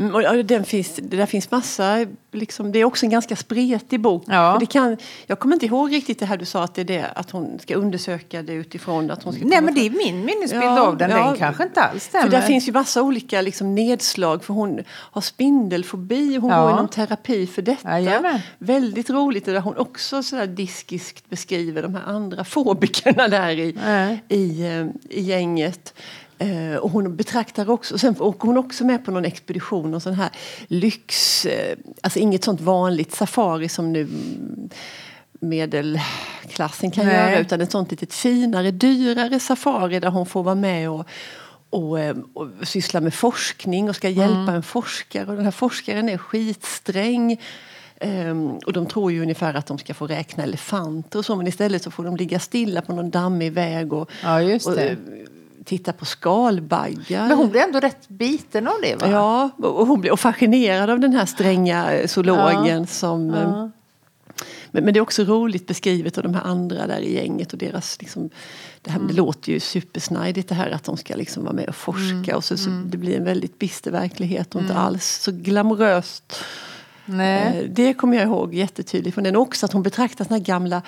Mm, 0.00 0.14
och 0.14 0.44
den 0.44 0.64
finns, 0.64 0.96
det 0.96 1.16
där 1.16 1.26
finns 1.26 1.50
massa, 1.50 2.06
liksom, 2.32 2.72
det 2.72 2.78
är 2.78 2.84
också 2.84 3.06
en 3.06 3.10
ganska 3.10 3.36
spretig 3.36 4.00
bok. 4.00 4.24
Ja. 4.26 4.56
Det 4.60 4.66
kan, 4.66 4.96
jag 5.26 5.38
kommer 5.38 5.54
inte 5.54 5.66
ihåg 5.66 5.92
riktigt 5.92 6.18
det 6.18 6.26
här 6.26 6.36
du 6.36 6.44
sa 6.44 6.64
att 6.64 6.74
det 6.74 6.80
är 6.80 6.84
det, 6.84 7.06
att 7.14 7.30
hon 7.30 7.58
ska 7.58 7.74
undersöka 7.74 8.42
det 8.42 8.52
utifrån 8.52 9.10
att 9.10 9.22
hon 9.22 9.32
ska 9.32 9.44
Nej 9.44 9.62
men 9.62 9.74
det 9.74 9.86
är 9.86 9.90
min 9.90 10.24
minnesbild 10.24 10.64
ja, 10.64 10.80
av 10.80 10.96
den, 10.96 11.10
ja, 11.10 11.26
den 11.26 11.36
kanske 11.36 11.62
inte 11.62 11.80
alls 11.80 12.04
stämmer. 12.04 12.24
För 12.24 12.30
där 12.30 12.40
finns 12.40 12.68
ju 12.68 12.72
massa 12.72 13.02
olika 13.02 13.40
liksom, 13.40 13.74
nedslag 13.74 14.44
för 14.44 14.54
hon 14.54 14.80
har 14.88 15.20
spindelfobi, 15.20 16.36
hon 16.36 16.50
ja. 16.50 16.62
går 16.62 16.72
inom 16.72 16.88
terapi 16.88 17.46
för 17.46 17.62
detta. 17.62 18.00
Jajamän. 18.00 18.40
Väldigt 18.58 19.10
roligt 19.10 19.44
där 19.44 19.60
hon 19.60 19.76
också 19.76 20.22
sådär 20.22 20.46
diskiskt 20.46 21.30
beskriver 21.30 21.82
de 21.82 21.94
här 21.94 22.04
andra 22.06 22.44
fobikerna 22.44 23.28
där 23.28 23.50
i, 23.50 23.76
i, 24.28 24.66
eh, 24.66 25.16
i 25.18 25.20
gänget. 25.20 25.94
Eh, 26.40 26.76
och 26.76 26.90
hon 26.90 27.16
betraktar 27.16 27.70
också, 27.70 27.98
sen 27.98 28.20
åker 28.20 28.46
hon 28.46 28.58
också 28.58 28.84
med 28.84 29.04
på 29.04 29.10
någon 29.10 29.24
expedition 29.24 29.94
och 29.94 30.02
sån 30.02 30.14
här 30.14 30.30
lyx, 30.68 31.46
eh, 31.46 31.78
alltså 32.00 32.18
inget 32.18 32.44
sånt 32.44 32.60
vanligt 32.60 33.14
safari 33.14 33.68
som 33.68 33.92
nu 33.92 34.08
medelklassen 35.40 36.90
kan 36.90 37.06
Nej. 37.06 37.14
göra 37.14 37.38
utan 37.38 37.60
ett 37.60 37.70
sånt 37.70 37.90
lite 37.90 38.06
finare, 38.06 38.70
dyrare 38.70 39.40
safari 39.40 40.00
där 40.00 40.10
hon 40.10 40.26
får 40.26 40.42
vara 40.42 40.54
med 40.54 40.90
och, 40.90 41.06
och, 41.70 42.00
eh, 42.00 42.16
och 42.34 42.48
syssla 42.62 43.00
med 43.00 43.14
forskning 43.14 43.88
och 43.88 43.96
ska 43.96 44.08
hjälpa 44.08 44.34
mm. 44.34 44.54
en 44.54 44.62
forskare 44.62 45.26
och 45.26 45.36
den 45.36 45.44
här 45.44 45.50
forskaren 45.50 46.08
är 46.08 46.18
skitsträng. 46.18 47.40
Um, 48.02 48.50
och 48.66 48.72
de 48.72 48.86
tror 48.86 49.12
ju 49.12 49.22
ungefär 49.22 49.54
att 49.54 49.66
de 49.66 49.78
ska 49.78 49.94
få 49.94 50.06
räkna 50.06 50.42
elefanter 50.42 51.18
och 51.18 51.24
så 51.24 51.36
men 51.36 51.46
istället 51.46 51.82
så 51.82 51.90
får 51.90 52.04
de 52.04 52.16
ligga 52.16 52.38
stilla 52.38 52.82
på 52.82 52.92
någon 52.92 53.10
dammig 53.10 53.52
väg 53.52 53.92
och, 53.92 54.10
ja, 54.22 54.54
och 54.54 54.60
titta 55.64 55.92
på 55.92 56.04
skalbaggar. 56.04 57.28
Men 57.28 57.36
hon 57.36 57.50
blir 57.50 57.60
ändå 57.60 57.80
rätt 57.80 58.08
biten 58.08 58.68
av 58.68 58.74
det 58.82 58.96
va? 58.96 59.10
Ja, 59.10 59.50
och 59.56 59.86
hon 59.86 60.00
blir 60.00 60.16
fascinerad 60.16 60.90
av 60.90 61.00
den 61.00 61.12
här 61.12 61.26
stränga 61.26 62.08
zoologen 62.08 62.80
ja. 62.80 62.86
som 62.86 63.30
ja. 63.30 63.40
Eh, 63.40 63.68
men, 64.72 64.84
men, 64.84 64.94
det 64.94 64.98
är 64.98 65.02
också 65.02 65.24
roligt 65.24 65.66
beskrivet 65.66 66.18
av 66.18 66.24
de 66.24 66.34
här 66.34 66.42
andra 66.42 66.86
där 66.86 67.00
i 67.00 67.14
gänget 67.14 67.52
och 67.52 67.58
deras 67.58 68.00
liksom, 68.00 68.30
det, 68.82 68.90
här, 68.90 68.98
mm. 68.98 69.08
det 69.08 69.14
låter 69.14 69.52
ju 69.52 69.60
supersnajdigt 69.60 70.48
det 70.48 70.54
här 70.54 70.70
att 70.70 70.84
de 70.84 70.96
ska 70.96 71.16
liksom 71.16 71.44
vara 71.44 71.54
med 71.54 71.68
och 71.68 71.74
forska 71.74 72.30
mm. 72.30 72.36
och 72.36 72.44
så, 72.44 72.56
så 72.56 72.70
mm. 72.70 72.90
det 72.90 72.96
blir 72.96 73.16
en 73.16 73.24
väldigt 73.24 73.58
bister 73.58 73.90
verklighet 73.90 74.54
och 74.54 74.60
inte 74.60 74.72
mm. 74.72 74.84
alls 74.84 75.22
så 75.22 75.32
glamoröst. 75.32 76.44
Nej. 77.04 77.58
Eh, 77.58 77.64
det 77.70 77.94
kommer 77.94 78.16
jag 78.16 78.26
ihåg 78.26 78.54
jättetydligt 78.54 79.14
från 79.14 79.24
den 79.24 79.36
också 79.36 79.66
att 79.66 79.72
hon 79.72 79.82
betraktar 79.82 80.24
såna 80.24 80.38
gamla 80.38 80.82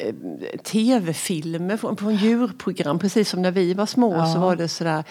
Eh, 0.00 0.14
tv-filmer 0.62 1.76
från, 1.76 1.96
från 1.96 2.16
djurprogram. 2.16 2.98
Precis 2.98 3.28
som 3.28 3.42
när 3.42 3.50
vi 3.50 3.74
var 3.74 3.86
små 3.86 4.14
ja. 4.16 4.32
så 4.34 4.38
var 4.38 4.56
det 4.56 4.68
sådär 4.68 5.04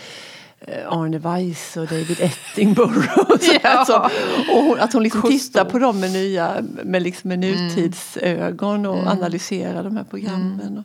eh, 0.60 0.94
Arne 0.94 1.18
Weiss 1.18 1.78
och 1.78 1.88
David 1.88 2.22
Attenborough. 2.22 3.20
Och, 3.20 3.40
ja. 3.64 3.86
så, 3.86 3.98
och 4.54 4.64
hon, 4.64 4.80
att 4.80 4.94
hon 4.94 5.04
liksom 5.04 5.22
tittar 5.22 5.66
på 5.66 5.80
dem 5.80 6.00
med, 6.00 6.12
nya, 6.12 6.64
med, 6.84 7.02
liksom 7.02 7.28
med 7.28 7.44
mm. 7.44 7.68
nutidsögon 7.68 8.86
och 8.86 8.98
mm. 8.98 9.08
analyserar 9.08 9.84
de 9.84 9.98
här 9.98 10.04
programmen. 10.04 10.62
Mm. 10.62 10.78
Och, 10.78 10.84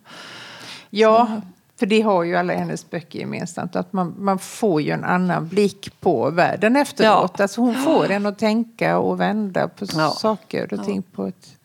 ja, 0.90 1.40
för 1.84 1.88
det 1.88 2.00
har 2.00 2.24
ju 2.24 2.36
alla 2.36 2.54
hennes 2.54 2.90
böcker 2.90 3.18
gemensamt. 3.18 3.76
Att 3.76 3.92
man, 3.92 4.14
man 4.18 4.38
får 4.38 4.82
ju 4.82 4.90
en 4.90 5.04
annan 5.04 5.48
blick 5.48 6.00
på 6.00 6.30
världen 6.30 6.76
efteråt. 6.76 7.32
Ja. 7.36 7.42
Alltså 7.42 7.60
hon 7.60 7.74
får 7.74 8.10
en 8.10 8.26
att 8.26 8.38
tänka 8.38 8.98
och 8.98 9.20
vända 9.20 9.68
på 9.68 9.86
ja. 9.94 10.10
saker 10.10 10.74
och 10.74 10.84
ting 10.84 11.02
på 11.02 11.26
ett 11.26 11.56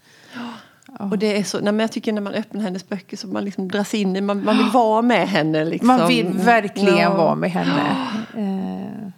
och 1.00 1.18
det 1.18 1.38
är 1.38 1.44
så, 1.44 1.58
nej, 1.58 1.74
men 1.74 1.80
jag 1.80 1.92
tycker 1.92 2.14
när 2.14 2.22
man 2.22 2.34
öppnar 2.34 2.62
hennes 2.62 2.90
böcker 2.90 3.18
så 3.18 3.28
man 3.28 3.46
liksom 3.46 3.68
dras 3.68 3.94
in 3.94 4.16
i, 4.16 4.22
man, 4.22 4.44
man 4.44 4.58
vill 4.58 4.70
vara 4.70 5.02
med 5.02 5.30
henne. 5.30 5.66
Liksom. 5.66 5.88
Man 5.88 6.08
vill 6.08 6.28
verkligen 6.28 6.98
ja. 6.98 7.18
vara 7.18 7.36
med 7.36 7.52
henne. 7.52 7.96
Eh. 8.38 9.10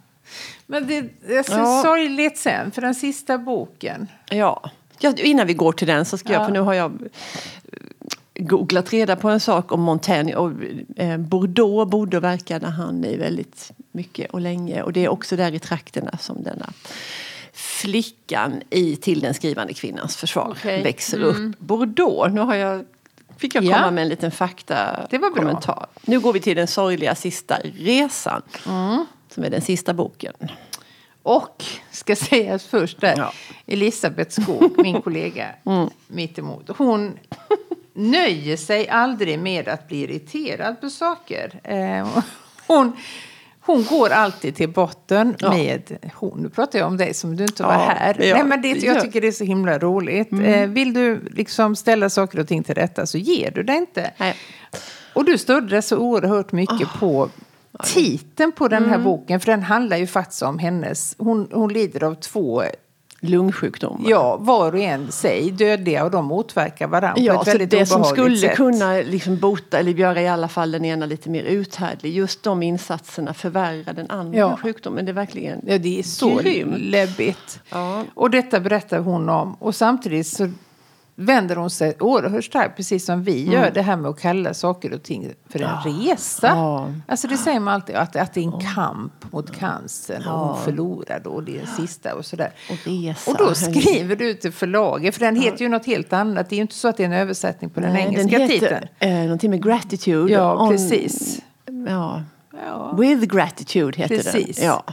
Men 0.66 0.88
det 0.88 0.98
är 1.38 1.44
så 1.44 1.52
ja. 1.52 1.82
sorgligt 1.84 2.38
sen, 2.38 2.72
för 2.72 2.82
den 2.82 2.96
sista 2.96 3.38
boken. 3.38 4.08
Ja. 4.30 4.70
ja, 5.00 5.14
innan 5.18 5.48
vi 5.48 5.54
går 5.54 5.72
till 5.72 5.88
den 5.88 6.06
så 6.06 6.18
ska 6.18 6.34
jag, 6.34 6.46
för 6.46 6.54
nu 6.54 6.60
har 6.60 6.74
jag 6.74 7.10
googlat 8.42 8.94
reda 8.94 9.16
på 9.16 9.30
en 9.30 9.40
sak 9.40 9.72
om 9.72 9.82
Montaigne. 9.82 10.36
Och, 10.36 10.52
eh, 10.96 11.18
Bordeaux 11.18 11.92
bodde 11.92 12.18
och 12.18 12.24
verkade 12.24 12.68
han 12.68 13.06
i 13.06 13.18
väldigt 13.18 13.72
mycket 13.92 14.32
och 14.32 14.42
länge. 14.42 14.82
Och 14.82 14.94
det 14.94 15.06
är 15.06 15.10
också 15.10 15.36
där 15.36 15.54
i 15.54 15.60
trakterna 15.60 16.18
som 16.18 16.44
denna 16.44 16.74
flickan 17.54 18.62
i 18.70 18.96
Till 18.96 19.20
den 19.20 19.34
skrivande 19.34 19.74
kvinnans 19.74 20.16
försvar 20.16 20.50
okay. 20.52 20.84
växer 20.84 21.18
mm. 21.18 21.30
upp. 21.30 21.60
Bordeaux, 21.60 22.34
nu 22.34 22.42
har 22.42 22.56
jag 22.56 22.86
fick 23.38 23.56
jag 23.56 23.64
Ja. 23.64 23.74
komma 23.74 23.92
med 23.92 24.02
en 24.02 24.10
liten 24.10 24.32
Det 24.32 24.38
var 24.38 25.08
bra. 25.08 25.08
faktakommentar. 25.20 25.88
Nu 26.06 26.20
går 26.20 26.34
vi 26.34 26.40
till 26.40 26.58
den 26.58 26.68
sorgliga 26.68 27.16
sista 27.16 27.58
resan. 27.78 28.42
Som 29.30 29.44
är 29.44 29.50
den 29.50 29.62
sista 29.62 29.94
boken. 29.94 30.34
Och, 31.24 31.66
ska 31.92 32.16
sägas 32.16 32.66
först 32.66 33.02
där, 33.02 33.18
Ja. 33.18 33.34
Elisabeth 33.66 34.42
Skog, 34.42 34.72
min 34.78 35.02
kollega 35.02 35.48
mittemot. 36.08 36.70
Hon 36.78 37.20
nöjer 37.94 38.58
sig 38.58 38.90
aldrig 38.90 39.40
med 39.40 39.68
att 39.68 39.88
bli 39.88 40.04
irriterad 40.04 40.82
på 40.82 40.90
saker. 40.90 41.60
Eh, 41.64 42.08
hon, 42.68 42.92
hon 43.62 43.84
går 43.90 44.10
alltid 44.10 44.56
till 44.56 44.70
botten 44.70 45.36
Ja. 45.40 45.50
med... 45.50 45.98
Hon, 46.16 46.40
nu 46.42 46.50
pratar 46.50 46.80
jag 46.80 46.88
om 46.88 46.98
dig 46.98 47.14
som 47.14 47.36
du 47.36 47.44
inte 47.44 47.64
var 47.64 47.74
Ja, 47.74 47.80
här. 47.80 48.16
ja, 48.24 48.36
Nej, 48.36 48.44
men 48.44 48.62
det, 48.62 48.70
jag 48.84 49.02
tycker 49.02 49.22
det 49.22 49.28
är 49.28 49.32
så 49.32 49.44
himla 49.44 49.80
roligt. 49.80 50.34
Eh, 50.34 50.68
vill 50.68 50.94
du 50.94 51.22
liksom 51.32 51.76
ställa 51.76 52.10
saker 52.10 52.40
och 52.40 52.48
ting 52.48 52.64
till 52.64 52.76
rätta 52.76 53.06
så 53.06 53.18
ger 53.18 53.52
du 53.52 53.64
det 53.64 53.74
inte. 53.76 54.12
Nej. 54.18 54.36
Och 55.14 55.26
du 55.26 55.38
stödde 55.38 55.82
så 55.82 55.98
oerhört 55.98 56.52
mycket 56.52 56.88
Ah. 56.96 57.00
på 57.00 57.30
titeln 57.84 58.52
på 58.52 58.68
den 58.68 58.84
här 58.86 58.94
Mm. 58.96 59.04
boken. 59.04 59.40
För 59.40 59.52
den 59.52 59.64
handlar 59.64 59.98
ju 59.98 60.08
faktiskt 60.08 60.42
om 60.42 60.60
hennes... 60.60 61.16
Hon, 61.18 61.48
hon 61.54 61.74
lider 61.74 62.04
av 62.04 62.16
två, 62.16 62.64
Lungsjukdomar. 63.24 64.10
ja, 64.10 64.38
var 64.38 64.72
och 64.74 64.80
en 64.80 65.12
sig 65.12 65.52
dödliga 65.52 66.04
och 66.06 66.12
de 66.12 66.26
motverkar 66.26 66.88
varandra 66.88 67.22
Ja, 67.24 67.34
på 67.34 67.40
ett 67.42 67.46
så 67.46 67.52
väldigt 67.52 67.70
det 67.72 67.86
som 67.86 68.04
skulle 68.04 68.38
sätt. 68.38 68.56
kunna 68.56 68.94
liksom 68.94 69.38
bota 69.38 69.80
eller 69.80 69.92
göra 69.92 70.22
i 70.22 70.28
alla 70.28 70.48
fall 70.48 70.72
den 70.72 70.86
ena 70.86 71.06
lite 71.06 71.30
mer 71.30 71.44
uthärdlig. 71.44 72.14
Just 72.16 72.44
de 72.44 72.64
insatserna 72.64 73.34
förvärrar 73.34 73.94
den 73.94 74.10
andra 74.12 74.38
Ja. 74.40 74.58
sjukdomen. 74.58 75.06
Det 75.06 75.12
är 75.12 75.14
verkligen 75.14 75.62
Ja, 75.68 75.78
det 75.78 76.00
är 76.00 76.04
så 76.04 76.36
Grymt. 76.36 76.80
läbbigt. 76.80 77.60
Ja. 77.70 78.04
Och 78.14 78.30
detta 78.30 78.60
berättar 78.60 79.00
hon 79.00 79.30
om. 79.30 79.54
Och 79.54 79.76
samtidigt 79.76 80.28
så 80.28 80.50
vänder 81.26 81.56
hon 81.56 81.70
sig 81.70 81.96
oerhört 82.00 82.44
starkt, 82.44 82.78
precis 82.78 83.06
som 83.06 83.24
vi 83.24 83.52
gör, 83.52 83.72
det 83.74 83.82
här 83.82 83.98
med 83.98 84.12
att 84.12 84.20
kalla 84.20 84.54
saker 84.54 84.94
och 84.94 85.04
ting 85.04 85.32
för 85.50 85.60
en 85.60 85.70
resa. 85.86 86.48
Mm. 86.48 86.64
Ja. 86.64 86.92
Alltså 87.08 87.28
det 87.28 87.38
säger 87.38 87.60
man 87.60 87.74
alltid, 87.74 87.96
att, 87.96 88.16
att 88.16 88.34
det 88.34 88.40
är 88.40 88.44
en 88.44 88.74
kamp 88.76 89.32
mot 89.32 89.58
cancern 89.58 90.28
och 90.28 90.40
hon 90.40 90.64
förlorar 90.64 91.22
då, 91.24 91.42
det 91.42 91.60
är 91.60 91.66
sista 91.66 92.16
och 92.16 92.26
sådär. 92.26 92.52
Och 92.70 92.78
resa. 92.88 93.32
Och 93.32 93.38
då 93.38 93.56
skriver 93.56 94.16
du 94.16 94.34
till 94.34 94.52
förlaget, 94.52 95.16
för 95.16 95.22
den 95.26 95.36
heter 95.36 95.62
ju 95.62 95.70
något 95.70 95.86
helt 95.86 96.14
annat. 96.14 96.50
Det 96.50 96.56
är 96.56 96.58
ju 96.58 96.62
inte 96.62 96.76
så 96.76 96.88
att 96.88 96.98
det 96.98 97.04
är 97.04 97.08
en 97.08 97.14
översättning 97.14 97.70
på 97.70 97.80
den 97.80 97.94
Nej, 97.94 98.06
engelska 98.08 98.38
den 98.38 98.50
heter, 98.50 98.60
titeln. 98.60 98.88
Eh, 99.00 99.24
någonting 99.24 99.50
med 99.50 99.64
gratitude. 99.64 100.34
Ja, 100.34 100.70
precis. 100.70 101.40
Ja. 101.88 102.22
Ja. 102.66 102.96
With 102.98 103.26
gratitude 103.26 103.98
heter 103.98 104.16
Precis. 104.16 104.58
den. 104.58 104.66
Ja. 104.66 104.84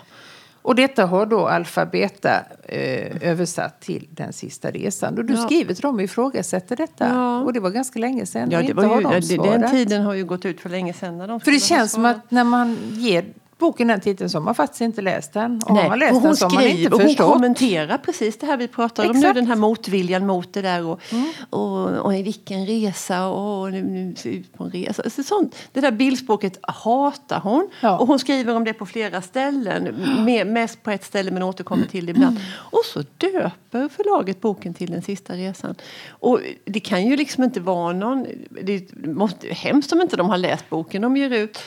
Och 0.69 0.75
detta 0.75 1.07
har 1.07 1.27
då 1.27 1.47
Alfabeta 1.49 2.41
eh, 2.63 3.31
översatt 3.31 3.81
till 3.81 4.07
Den 4.11 4.33
sista 4.33 4.71
resan. 4.71 5.19
Och 5.19 5.25
du 5.25 5.35
Ja. 5.35 5.45
skriver 5.47 5.75
till 5.75 5.83
dem 5.83 5.95
och 5.95 6.03
ifrågasätter 6.03 6.77
detta. 6.77 7.09
Ja. 7.09 7.41
Och 7.41 7.53
det 7.53 7.61
var 7.61 7.71
ganska 7.71 7.99
länge 7.99 8.27
sedan. 8.27 8.51
Ja, 8.51 8.59
det 8.59 8.63
inte 8.63 8.75
var 8.75 8.85
har 8.85 9.21
ju, 9.21 9.37
de 9.37 9.49
den 9.59 9.71
tiden 9.71 10.03
har 10.03 10.15
ju 10.15 10.25
gått 10.25 10.45
ut 10.45 10.61
för 10.61 10.69
länge 10.69 10.93
sedan. 10.93 11.19
De 11.19 11.41
För 11.41 11.51
det 11.51 11.61
känns 11.61 11.93
som 11.93 12.05
att 12.05 12.31
när 12.31 12.45
man 12.45 12.77
ger 12.93 13.25
boken 13.59 13.89
den 13.89 14.01
titeln 14.01 14.31
så 14.31 14.39
har 14.39 14.43
man 14.45 14.55
faktiskt 14.55 14.81
inte 14.81 15.03
läst 15.03 15.33
den. 15.33 15.63
Och 15.67 15.77
har 15.77 15.89
man 15.89 15.99
läst 15.99 16.13
och 16.13 16.21
hon 16.21 16.27
den 16.29 16.37
så 16.37 16.47
har 16.47 16.55
man 16.55 16.63
inte 16.63 16.75
skriver 16.75 16.95
och 16.95 17.01
hon 17.01 17.09
förstått. 17.09 17.33
kommenterar 17.33 17.99
precis 17.99 18.39
det 18.39 18.47
här 18.47 18.57
vi 18.57 18.69
pratar 18.69 19.11
om 19.11 19.21
nu. 19.21 19.33
Den 19.33 19.47
här 19.47 19.57
motviljan 19.57 20.27
mot 20.27 20.53
det 20.53 20.63
där. 20.63 20.87
Och, 20.87 21.01
och, 21.51 21.89
och 21.89 22.13
vilken 22.13 22.67
resa 22.67 23.27
och 23.27 23.73
nu, 23.73 23.83
nu 23.83 24.15
ut 24.25 24.53
på 24.53 24.65
en 24.65 24.71
resa. 24.71 25.03
Alltså, 25.03 25.23
sånt. 25.23 25.57
Det 25.73 25.81
där 25.81 25.91
bildspråket 25.91 26.59
hatar 26.63 27.41
hon. 27.41 27.71
Ja. 27.81 27.99
Och 27.99 28.07
hon 28.07 28.19
skriver 28.19 28.57
om 28.57 28.65
det 28.65 28.73
på 28.73 28.87
flera 28.87 29.23
ställen. 29.23 29.95
Mer, 30.25 30.45
mest 30.45 30.83
på 30.83 30.91
ett 30.91 31.05
ställe 31.05 31.31
men 31.31 31.43
återkommer 31.43 31.87
till 31.87 32.07
det 32.07 32.11
ibland. 32.11 32.41
Och 32.55 32.83
så 32.85 33.03
döper 33.19 33.89
förlaget 33.89 34.41
boken 34.41 34.75
till 34.75 34.91
Den 34.91 35.03
sista 35.03 35.35
resan. 35.35 35.75
Och 36.09 36.41
det 36.65 36.81
kan 36.81 37.07
ju 37.07 37.17
liksom 37.17 37.45
inte 37.45 37.61
vara 37.61 37.93
någon... 37.93 38.27
Det 38.63 39.07
måste, 39.07 39.49
hemskt 39.49 39.93
om 39.93 40.01
inte 40.01 40.17
de 40.17 40.29
har 40.29 40.39
läst 40.39 40.71
boken 40.71 41.03
de 41.03 41.17
ger 41.17 41.31
ut. 41.31 41.59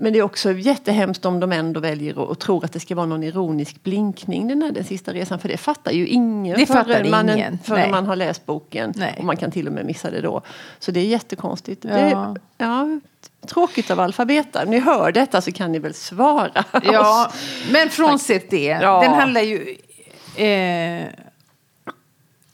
Men 0.00 0.12
det 0.12 0.18
är 0.18 0.22
också 0.22 0.52
jättehemskt 0.52 1.24
om 1.24 1.40
de 1.40 1.52
ändå 1.52 1.80
väljer 1.80 2.18
och, 2.18 2.28
och 2.28 2.38
tror 2.38 2.64
att 2.64 2.72
det 2.72 2.80
ska 2.80 2.94
vara 2.94 3.06
någon 3.06 3.22
ironisk 3.22 3.82
blinkning 3.82 4.48
den 4.48 4.62
här 4.62 4.72
den 4.72 4.84
sista 4.84 5.12
resan. 5.12 5.38
För 5.38 5.48
det 5.48 5.56
fattar 5.56 5.92
ju 5.92 6.06
ingen 6.06 6.58
Det 6.58 6.66
fattar 6.66 6.84
förrän, 6.84 7.10
man, 7.10 7.30
ingen, 7.30 7.58
förrän 7.64 7.90
man 7.90 8.06
har 8.06 8.16
läst 8.16 8.46
boken. 8.46 8.92
Nej. 8.96 9.14
Och 9.18 9.24
man 9.24 9.36
kan 9.36 9.50
till 9.50 9.66
och 9.66 9.72
med 9.72 9.86
missa 9.86 10.10
det 10.10 10.20
då. 10.20 10.42
Så 10.78 10.90
det 10.90 11.00
är 11.00 11.04
jättekonstigt. 11.04 11.84
Ja. 11.84 11.94
Det, 11.94 12.40
ja, 12.58 13.00
tråkigt 13.46 13.90
av 13.90 14.00
Alfabeta. 14.00 14.64
Ni 14.64 14.78
hör 14.78 15.12
detta 15.12 15.40
så 15.40 15.52
kan 15.52 15.72
ni 15.72 15.78
väl 15.78 15.94
svara 15.94 16.64
Ja, 16.82 17.26
oss. 17.28 17.34
men 17.70 17.90
frånsett 17.90 18.50
det. 18.50 18.64
Ja. 18.64 19.00
Den 19.00 19.14
handlar 19.14 19.40
ju 19.40 19.76
eh, 20.46 21.06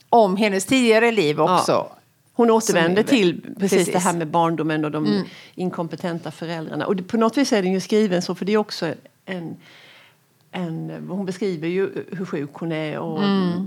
om 0.09 0.37
hennes 0.37 0.65
tidigare 0.65 1.11
liv 1.11 1.41
också. 1.41 1.87
Hon 2.35 2.49
återvänder 2.51 3.03
till 3.03 3.41
precis, 3.41 3.57
precis. 3.59 3.93
det 3.93 3.99
här 3.99 4.13
med 4.13 4.27
barndomen 4.27 4.85
och 4.85 4.91
de 4.91 5.23
inkompetenta 5.55 6.31
föräldrarna. 6.31 6.85
Och 6.85 6.95
det, 6.95 7.03
på 7.03 7.17
något 7.17 7.37
vis 7.37 7.53
är 7.53 7.61
den 7.63 7.71
ju 7.71 7.79
skriven 7.79 8.21
så, 8.21 8.35
för 8.35 8.45
det 8.45 8.53
är 8.53 8.57
också 8.57 8.93
en, 9.25 9.57
en... 10.51 11.05
Hon 11.09 11.25
beskriver 11.25 11.67
ju 11.67 11.89
hur 12.11 12.25
sjuk 12.25 12.49
hon 12.53 12.71
är 12.71 12.99
och 12.99 13.19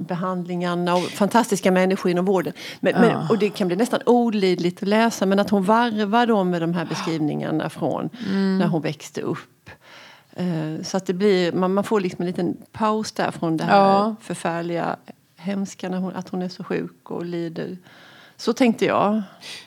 behandlingarna 0.08 0.94
och 0.94 1.02
fantastiska 1.02 1.70
människor 1.70 2.10
inom 2.10 2.24
vården. 2.24 2.52
Men, 2.80 3.00
men, 3.00 3.26
och 3.30 3.38
det 3.38 3.50
kan 3.50 3.66
bli 3.68 3.76
nästan 3.76 4.00
olidligt 4.06 4.82
att 4.82 4.88
läsa, 4.88 5.26
men 5.26 5.38
att 5.38 5.50
hon 5.50 5.64
varvar 5.64 6.26
dem 6.26 6.50
med 6.50 6.62
de 6.62 6.74
här 6.74 6.84
beskrivningarna 6.84 7.70
från 7.70 8.10
när 8.58 8.66
hon 8.66 8.82
växte 8.82 9.20
upp. 9.20 9.70
Eh, 10.36 10.82
Så 10.82 10.96
att 10.96 11.06
det 11.06 11.14
blir, 11.14 11.52
man, 11.52 11.74
man 11.74 11.84
får 11.84 12.00
liksom 12.00 12.22
en 12.22 12.26
liten 12.26 12.56
paus 12.72 13.12
där 13.12 13.30
från 13.30 13.56
det 13.56 13.64
här 13.64 13.76
Ja. 13.76 14.16
förfärliga, 14.20 14.96
hemska, 15.36 15.88
när 15.88 15.98
hon, 15.98 16.12
att 16.12 16.28
hon 16.28 16.42
är 16.42 16.48
så 16.48 16.64
sjuk 16.64 17.10
och 17.10 17.24
lider. 17.24 17.76
Så 18.40 18.52
tänkte 18.52 18.84
jag. 18.84 19.22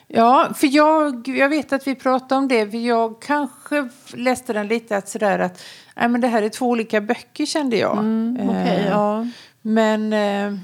Ja, 0.07 0.49
för 0.55 0.67
jag, 0.75 1.27
jag 1.27 1.49
vet 1.49 1.73
att 1.73 1.87
vi 1.87 1.95
pratade 1.95 2.35
om 2.39 2.47
det. 2.47 2.71
För 2.71 2.77
jag 2.77 3.21
kanske 3.21 3.89
läste 4.13 4.53
den 4.53 4.67
lite 4.67 4.97
att 4.97 5.09
sådär 5.09 5.39
att 5.39 5.61
nej, 5.95 6.09
men 6.09 6.21
det 6.21 6.27
här 6.27 6.43
är 6.43 6.49
två 6.49 6.69
olika 6.69 7.01
böcker 7.01 7.45
kände 7.45 7.77
jag. 7.77 7.97
Okej, 8.39 8.77
Eh, 8.77 8.87
ja. 8.87 9.27
Men, 9.61 10.13
eh, 10.13 10.59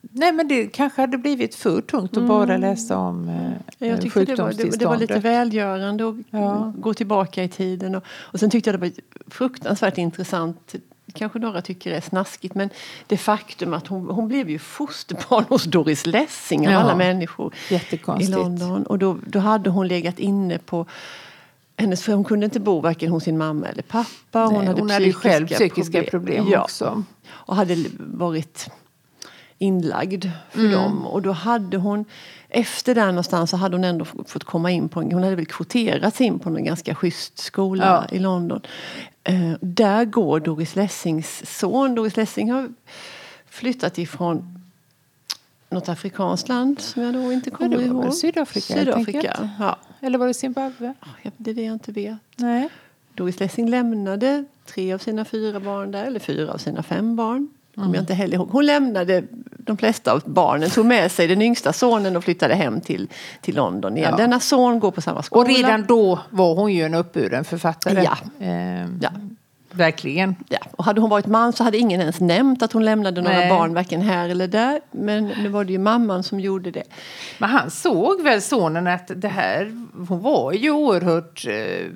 nej, 0.00 0.32
men 0.32 0.48
det 0.48 0.66
kanske 0.66 1.00
hade 1.00 1.18
blivit 1.18 1.54
för 1.54 1.80
tungt 1.80 2.16
att 2.16 2.26
bara 2.28 2.56
läsa 2.56 2.98
om 2.98 3.28
eh, 3.78 3.88
Jag 3.88 4.00
tyckte 4.00 4.24
det 4.24 4.42
var, 4.42 4.52
det, 4.52 4.78
det 4.78 4.86
var 4.86 4.96
lite 4.96 5.18
välgörande 5.18 6.08
att 6.08 6.14
Ja. 6.30 6.72
gå 6.76 6.94
tillbaka 6.94 7.44
i 7.44 7.48
tiden. 7.48 7.94
Och, 7.94 8.04
och 8.08 8.40
sen 8.40 8.50
tyckte 8.50 8.70
jag 8.70 8.80
det 8.80 8.86
var 8.86 8.92
fruktansvärt 9.30 9.98
intressant 9.98 10.74
kanske 11.14 11.38
några 11.38 11.62
tycker 11.62 11.90
är 11.92 12.00
snaskigt, 12.00 12.54
men 12.54 12.70
det 13.06 13.16
faktum 13.16 13.74
att 13.74 13.86
hon, 13.86 14.06
hon 14.10 14.28
blev 14.28 14.50
ju 14.50 14.58
fosterbarn 14.58 15.44
hos 15.48 15.64
Doris 15.64 16.06
Lessing 16.06 16.66
av 16.68 16.72
Ja. 16.72 16.78
alla 16.80 16.94
människor 16.96 17.54
i. 18.20 18.26
London. 18.26 18.86
Och 18.86 18.98
då, 18.98 19.18
då 19.26 19.38
hade 19.38 19.70
hon 19.70 19.88
legat 19.88 20.18
inne 20.18 20.58
på 20.58 20.86
hennes, 21.76 22.02
för 22.02 22.12
hon 22.12 22.24
kunde 22.24 22.44
inte 22.44 22.60
bo 22.60 22.80
varken 22.80 23.10
hos 23.10 23.24
sin 23.24 23.38
mamma 23.38 23.66
eller 23.66 23.82
pappa. 23.82 24.44
Hon 24.44 24.54
Nej, 24.54 24.66
hade, 24.66 24.80
hon 24.80 24.90
hade 24.90 25.04
ju 25.04 25.12
själv 25.12 25.46
psykiska 25.46 25.74
psykiska 25.74 26.10
problem 26.10 26.46
ja, 26.50 26.62
också. 26.62 27.04
Och 27.28 27.56
hade 27.56 27.84
varit 27.98 28.68
inlagd 29.58 30.24
för 30.50 30.58
Mm. 30.60 30.72
dem. 30.72 31.06
Och 31.06 31.22
då 31.22 31.32
hade 31.32 31.76
hon, 31.76 32.04
efter 32.54 32.94
där 32.94 33.06
någonstans 33.06 33.50
så 33.50 33.56
hade 33.56 33.76
hon 33.76 33.84
ändå 33.84 34.04
fått 34.04 34.44
komma 34.44 34.70
in 34.70 34.88
på 34.88 35.00
en, 35.00 35.12
hon 35.12 35.22
hade 35.22 35.36
väl 35.36 35.46
kvoterats 35.46 36.20
in 36.20 36.38
på 36.38 36.48
en 36.50 36.64
ganska 36.64 36.94
schysst 36.94 37.38
skola 37.38 37.84
Ja. 38.10 38.16
i 38.16 38.18
London. 38.18 38.60
Eh, 39.24 39.52
där 39.60 40.04
går 40.04 40.40
Doris 40.40 40.76
Lessings 40.76 41.42
son. 41.60 41.94
Doris 41.94 42.16
Lessing 42.16 42.52
har 42.52 42.68
flyttat 43.46 43.98
ifrån 43.98 44.58
något 45.70 45.88
afrikanskt 45.88 46.48
land 46.48 46.80
som 46.80 47.02
jag 47.02 47.14
då 47.14 47.32
inte 47.32 47.50
kommer 47.50 47.76
var 47.76 47.82
ihåg. 47.84 48.14
Sydafrika, 48.14 48.74
Sydafrika, 48.74 49.50
ja. 49.58 49.78
Eller 50.00 50.18
var 50.18 50.26
det 50.26 50.34
Zimbabwe? 50.34 50.94
Ja, 51.22 51.30
Det 51.36 51.50
är 51.50 51.54
det 51.54 51.62
jag 51.62 51.72
inte 51.72 51.92
vet. 51.92 52.16
Nej. 52.36 52.68
Doris 53.14 53.40
Lessing 53.40 53.68
lämnade 53.70 54.44
tre 54.66 54.92
av 54.92 54.98
sina 54.98 55.24
fyra 55.24 55.60
barn 55.60 55.90
där, 55.90 56.04
eller 56.04 56.20
fyra 56.20 56.52
av 56.52 56.58
sina 56.58 56.82
fem 56.82 57.16
barn. 57.16 57.48
Kommer 57.74 57.94
jag 57.94 58.02
inte 58.02 58.14
heller 58.14 58.34
ihåg. 58.34 58.48
Hon 58.50 58.66
lämnade 58.66 59.24
de 59.58 59.76
flesta 59.76 60.12
av 60.12 60.22
barnen, 60.26 60.70
tog 60.70 60.86
med 60.86 61.12
sig 61.12 61.26
den 61.26 61.42
yngsta 61.42 61.72
sonen 61.72 62.16
och 62.16 62.24
flyttade 62.24 62.54
hem 62.54 62.80
till, 62.80 63.08
till 63.40 63.54
London 63.54 63.96
igen. 63.96 64.08
Ja. 64.10 64.16
Denna 64.16 64.40
son 64.40 64.80
går 64.80 64.90
på 64.90 65.00
samma 65.00 65.22
skola. 65.22 65.40
Och 65.40 65.56
redan 65.56 65.84
då 65.86 66.20
var 66.30 66.54
hon 66.54 66.72
ju 66.72 66.82
en 66.82 66.94
uppburen 66.94 67.44
författare. 67.44 68.02
Ja. 68.02 68.16
Ehm, 68.46 68.98
Ja. 69.02 69.10
Verkligen. 69.74 70.36
Ja, 70.48 70.58
och 70.76 70.84
hade 70.84 71.00
hon 71.00 71.10
varit 71.10 71.26
man 71.26 71.52
så 71.52 71.64
hade 71.64 71.78
ingen 71.78 72.00
ens 72.00 72.20
nämnt 72.20 72.62
att 72.62 72.72
hon 72.72 72.84
lämnade 72.84 73.22
några 73.22 73.36
Nej. 73.36 73.48
barn 73.48 73.74
varken 73.74 74.02
här 74.02 74.28
eller 74.28 74.48
där. 74.48 74.80
Men 74.90 75.26
nu 75.26 75.48
var 75.48 75.64
det 75.64 75.72
ju 75.72 75.78
mamman 75.78 76.22
som 76.22 76.40
gjorde 76.40 76.70
det. 76.70 76.82
Men 77.38 77.50
han 77.50 77.70
såg 77.70 78.22
väl 78.22 78.42
sonen 78.42 78.86
att 78.86 79.10
det 79.16 79.28
här, 79.28 79.86
hon 80.08 80.20
var 80.20 80.52
ju 80.52 80.70
oerhört 80.70 81.46
eh, 81.46 81.86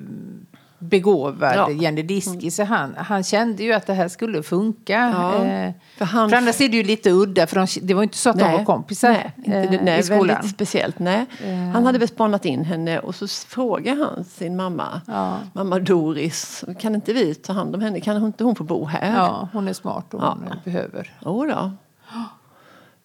begåvad, 0.79 1.55
Ja. 1.55 1.69
Jenny 1.71 2.01
Diski, 2.01 2.51
så 2.51 2.63
han, 2.63 2.95
han 2.97 3.23
kände 3.23 3.63
ju 3.63 3.73
att 3.73 3.87
det 3.87 3.93
här 3.93 4.07
skulle 4.07 4.43
funka. 4.43 4.93
Ja, 5.13 5.45
Eh, 5.45 5.73
för 5.97 6.05
han- 6.05 6.29
för 6.29 6.37
annars 6.37 6.61
är 6.61 6.69
det 6.69 6.77
ju 6.77 6.83
lite 6.83 7.11
udda, 7.11 7.47
för 7.47 7.55
de, 7.55 7.67
det 7.87 7.93
var 7.93 8.01
ju 8.01 8.03
inte 8.03 8.17
så 8.17 8.29
att 8.29 8.39
de 8.39 8.51
var 8.51 8.63
kompisar 8.65 9.09
nej, 9.09 9.31
inte, 9.37 9.57
eh, 9.75 9.81
nej, 9.83 9.99
i 9.99 10.03
skolan. 10.03 10.27
Väldigt 10.27 10.51
speciellt. 10.51 10.99
Nej. 10.99 11.25
Han 11.73 11.85
hade 11.85 11.99
väl 11.99 12.07
spanat 12.07 12.45
in 12.45 12.65
henne 12.65 12.99
och 12.99 13.15
så 13.15 13.27
frågade 13.27 14.03
han 14.03 14.23
sin 14.23 14.55
mamma, 14.55 15.01
Ja. 15.07 15.37
mamma 15.53 15.79
Doris, 15.79 16.63
kan 16.79 16.95
inte 16.95 17.13
vi 17.13 17.35
ta 17.35 17.53
hand 17.53 17.75
om 17.75 17.81
henne? 17.81 17.99
Kan 17.99 18.25
inte 18.25 18.43
hon 18.43 18.55
få 18.55 18.63
bo 18.63 18.85
här? 18.85 19.15
Ja, 19.15 19.47
hon 19.53 19.67
är 19.67 19.73
smart 19.73 20.13
och 20.13 20.21
hon 20.21 20.45
behöver. 20.63 21.13
Jo 21.25 21.45
då. 21.45 21.71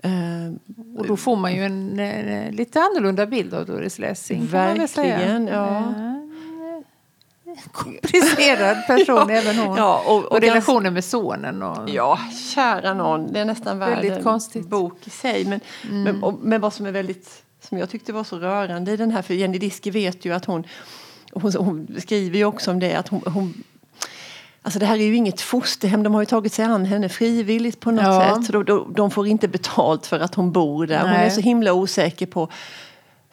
Eh, 0.05 0.11
Och 0.99 1.07
då 1.07 1.17
får 1.17 1.37
man 1.37 1.55
ju 1.55 1.65
en, 1.65 1.99
eh, 2.01 2.51
lite 2.53 2.81
annorlunda 2.81 3.27
bild 3.27 3.55
av 3.55 3.67
Doris 3.67 3.99
Lessing. 3.99 4.47
Verkligen, 4.47 5.47
ja. 5.47 5.93
Komplicerad 7.73 8.87
person 8.87 9.31
även 9.31 9.59
hon. 9.59 9.77
Ja, 9.77 10.03
och- 10.07 10.17
och, 10.19 10.33
och 10.33 10.41
relationen 10.41 10.95
med 10.95 11.05
sonen. 11.05 11.63
Och, 11.63 11.89
Ja, 11.91 12.19
kära 12.55 12.95
någon. 12.95 13.33
Det 13.33 13.41
är 13.41 13.45
nästan 13.45 13.79
värd 13.79 14.05
en 14.05 14.23
konstigt. 14.23 14.67
bok 14.67 14.99
i 15.05 15.11
sig. 15.11 15.45
Men, 15.45 15.61
men, 15.91 16.23
och, 16.23 16.39
men 16.43 16.61
vad 16.61 16.73
som 16.73 16.87
är 16.87 16.93
väldigt, 16.93 17.43
som 17.69 17.79
jag 17.79 17.91
tyckte 17.91 18.13
var 18.13 18.25
så 18.25 18.39
rörande 18.39 18.93
i 18.93 18.97
den 18.97 19.11
här, 19.11 19.23
för 19.23 19.35
Jenny 19.35 19.59
Diske 19.59 19.91
vet 19.91 20.25
ju 20.25 20.35
att 20.35 20.45
hon, 20.45 20.65
hon, 21.33 21.53
hon 21.59 21.89
skriver 21.99 22.39
ju 22.39 22.45
också 22.45 22.71
om 22.71 22.81
det, 22.81 22.95
att 22.95 23.09
hon, 23.09 23.23
hon 23.27 23.63
Alltså 24.65 24.79
det 24.79 24.87
här 24.87 24.95
är 24.97 25.03
ju 25.05 25.17
inget 25.17 25.41
fosterhem, 25.41 26.03
de 26.03 26.15
har 26.15 26.23
ju 26.23 26.27
tagit 26.27 26.53
sig 26.53 26.65
an 26.65 26.85
henne 26.85 27.09
frivilligt 27.09 27.81
på 27.81 27.91
något 27.91 28.05
Ja. 28.05 28.35
sätt. 28.37 28.47
Så 28.47 28.53
de, 28.53 28.65
de, 28.65 28.93
de 28.97 29.11
får 29.11 29.27
inte 29.27 29.49
betalt 29.49 30.07
för 30.07 30.21
att 30.21 30.35
hon 30.35 30.53
bor 30.53 30.87
där. 30.87 31.01
Hon 31.01 31.11
Nej. 31.11 31.27
är 31.27 31.31
så 31.31 31.41
himla 31.41 31.73
osäker 31.73 32.27
på 32.27 32.49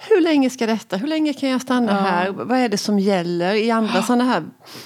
hur 0.02 0.22
länge 0.22 0.50
ska 0.50 0.66
detta? 0.68 0.98
Hur 0.98 1.08
länge 1.08 1.34
kan 1.34 1.50
jag 1.50 1.62
stanna 1.62 2.02
här? 2.02 2.30
Vad 2.30 2.58
är 2.58 2.70
det 2.70 2.78
som 2.78 3.00
gäller? 3.00 3.54
I 3.56 3.72
andra 3.72 4.04
sådana 4.04 4.24
här 4.24 4.44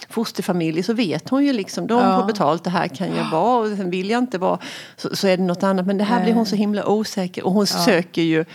fosterfamiljer 0.09 0.83
så 0.83 0.93
vet 0.93 1.29
hon 1.29 1.45
ju 1.45 1.53
liksom, 1.53 1.87
de 1.87 1.99
Ja. 1.99 2.23
betalt, 2.27 2.63
det 2.63 2.69
här 2.69 2.87
kan 2.87 3.15
jag 3.15 3.29
vara 3.31 3.59
och 3.71 3.77
sen 3.77 3.89
vill 3.89 4.09
jag 4.09 4.19
inte 4.19 4.37
vara. 4.37 4.59
Så, 4.97 5.15
så 5.15 5.27
är 5.27 5.37
det 5.37 5.43
något 5.43 5.63
annat. 5.63 5.85
Men 5.85 5.97
det 5.97 6.03
här 6.03 6.15
Nej. 6.15 6.23
blir 6.25 6.33
hon 6.33 6.45
så 6.45 6.55
himla 6.55 6.85
osäker 6.87 7.45
och 7.45 7.51
hon 7.51 7.67
söker 7.67 8.21
ju 8.21 8.45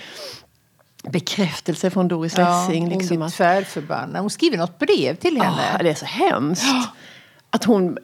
bekräftelse 1.11 1.91
från 1.91 2.09
Doris 2.09 2.37
Lessing. 2.37 2.83
hon 2.83 2.99
liksom 2.99 3.17
blir 3.17 3.27
att, 3.27 3.33
tvärförbannad. 3.35 4.21
Hon 4.21 4.31
skriver 4.31 4.57
något 4.59 4.79
brev 4.79 5.15
till 5.17 5.37
henne. 5.43 5.63
Ja, 5.73 5.83
det 5.83 5.91
är 5.91 5.95
så 5.95 6.07
hemskt. 6.07 6.65
Att 7.51 7.65
hon 7.65 7.97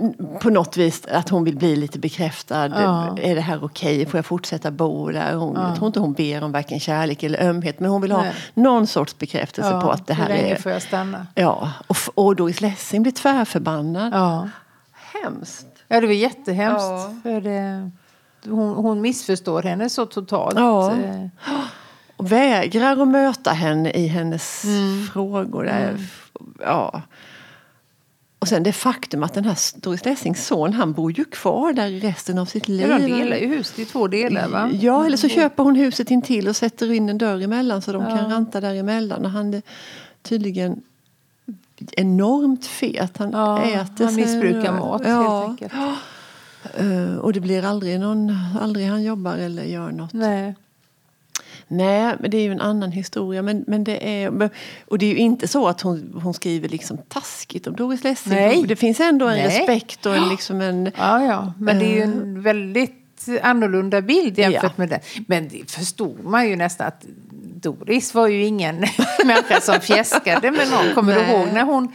på 0.43 0.51
något 0.51 0.77
vis 0.77 1.07
att 1.07 1.29
hon 1.29 1.45
vill 1.45 1.57
bli 1.57 1.77
lite 1.77 1.99
bekräftad. 1.99 2.67
Ja. 2.69 3.19
Är 3.19 3.35
det 3.35 3.41
här 3.41 3.65
okej? 3.65 4.07
Får 4.07 4.19
jag 4.19 4.27
fortsätta 4.27 4.71
bo 4.71 5.11
där? 5.11 5.35
Hon, 5.35 5.55
Jag 5.57 5.75
tror 5.77 5.87
inte 5.87 6.01
hon 6.01 6.13
ber 6.13 6.45
om 6.45 6.53
varken 6.53 6.81
kärlek 6.81 7.23
eller 7.23 7.43
ömhet. 7.43 7.81
Men 7.81 7.91
hon 7.91 8.01
vill 8.03 8.13
ha 8.13 8.23
Nej. 8.23 8.35
någon 8.55 8.87
sorts 8.87 9.19
bekräftelse 9.19 9.71
Ja, 9.71 9.81
på 9.81 9.91
att 9.91 10.07
det 10.07 10.15
här 10.15 10.29
hur 10.29 10.35
länge 10.35 10.55
är... 10.55 10.57
får 10.57 10.73
jag 10.73 10.83
stanna? 10.83 11.27
Ja, 11.35 11.73
och, 11.87 11.97
och 12.15 12.37
Doris 12.37 12.61
Lessing 12.61 13.03
blir 13.03 13.13
tvärförbannad. 13.13 14.13
Ja. 14.15 14.49
Hemskt. 15.23 15.67
ja, 15.89 16.01
det 16.01 16.07
var 16.07 16.15
jättehemskt. 16.15 16.81
Ja. 16.83 17.15
För 17.23 17.41
det, 17.41 17.91
hon, 18.51 18.75
hon 18.75 19.01
missförstår 19.01 19.63
henne 19.63 19.89
så 19.91 20.07
totalt. 20.07 20.59
Ja. 20.59 20.93
Och 22.17 22.33
vägrar 22.33 23.03
att 23.03 23.09
möta 23.09 23.51
henne 23.51 23.91
i 23.91 24.07
hennes 24.07 24.65
Mm. 24.65 25.07
frågor. 25.07 25.65
Där. 25.65 25.97
Ja. 26.61 27.03
Och 28.45 28.49
sen 28.49 28.63
det 28.63 28.73
faktum 28.73 29.23
att 29.23 29.35
den 29.35 29.45
här 29.45 29.59
Doris 29.81 30.05
Lessings 30.05 30.47
son, 30.47 30.73
han 30.73 30.93
bor 30.93 31.13
ju 31.13 31.25
kvar 31.25 31.73
där 31.73 31.91
resten 31.91 32.39
av 32.39 32.47
sitt 32.47 32.69
liv. 32.69 32.81
Ja, 32.91 32.99
de 32.99 33.05
delar 33.09 33.37
ju 33.37 33.47
huset 33.47 33.79
i 33.79 33.85
två 33.85 34.07
delar 34.09 34.49
va? 34.49 34.71
Ja, 34.73 35.07
eller 35.07 35.17
så 35.17 35.29
köper 35.29 35.63
hon 35.63 35.77
huset 35.77 36.11
intill 36.11 36.49
och 36.49 36.57
sätter 36.57 36.93
in 36.93 37.09
en 37.09 37.19
dörr 37.19 37.41
emellan 37.43 37.83
så 37.83 37.93
de 37.93 38.03
Ja. 38.03 38.17
kan 38.17 38.31
ranta 38.31 38.61
däremellan. 38.61 39.25
Och 39.25 39.31
han 39.31 39.55
är 39.55 39.63
tydligen 40.23 40.83
enormt 41.93 42.67
fet. 42.67 43.17
Han 43.19 43.31
Ja, 43.33 43.63
äter 43.63 44.05
han 44.05 44.15
missbrukar 44.15 44.73
mat 44.73 45.03
ja. 45.05 45.41
helt 45.41 45.51
enkelt. 45.51 45.73
Eh, 46.75 47.17
Och 47.19 47.33
det 47.33 47.41
blir 47.41 47.65
aldrig 47.65 48.01
någon, 48.01 48.37
aldrig 48.61 48.87
han 48.89 49.03
jobbar 49.03 49.37
eller 49.37 49.63
gör 49.65 49.91
något. 49.91 50.13
Nej. 50.13 50.55
Nej, 51.69 52.17
men 52.21 52.31
det 52.31 52.37
är 52.37 52.43
ju 52.43 52.53
en 52.53 52.61
annan 52.61 52.93
historia. 52.93 53.43
Men, 53.43 53.65
men 53.67 53.85
det 53.85 54.23
är, 54.23 54.51
och 54.87 54.99
det 54.99 55.07
är 55.07 55.11
ju 55.11 55.17
inte 55.17 55.49
så 55.49 55.69
att 55.69 55.81
hon, 55.81 56.21
hon 56.23 56.35
skriver 56.35 56.69
liksom 56.69 56.99
taskigt 57.09 57.67
om 57.67 57.77
Doris 57.77 58.05
Lessing. 58.05 58.33
Nej. 58.33 58.65
Det 58.69 58.77
finns 58.77 59.01
ändå 59.01 59.29
en 59.29 59.37
Nej. 59.37 59.47
respekt 59.47 60.07
och 60.07 60.17
en, 60.17 60.29
liksom 60.29 60.61
en... 60.61 60.91
Ja, 60.97 61.25
ja. 61.25 61.53
Men 61.59 61.79
det 61.79 61.85
är 61.85 61.95
ju 61.95 62.03
en 62.03 62.43
väldigt 62.43 63.29
annorlunda 63.43 64.01
bild 64.01 64.39
jämfört 64.39 64.63
Ja. 64.63 64.71
med 64.77 64.89
den. 64.89 65.01
Men 65.27 65.49
det 65.49 65.71
förstod 65.71 66.25
man 66.25 66.49
ju 66.49 66.57
nästan 66.57 66.87
att 66.87 67.05
Doris 67.55 68.15
var 68.15 68.29
ju 68.29 68.45
ingen 68.45 68.77
människa 69.25 69.61
som 69.61 69.81
fjäskade 69.81 70.51
med 70.51 70.71
någon. 70.71 70.95
Kommer 70.95 71.15
du 71.15 71.21
Nej. 71.21 71.35
ihåg 71.35 71.49
när 71.53 71.63
hon... 71.63 71.93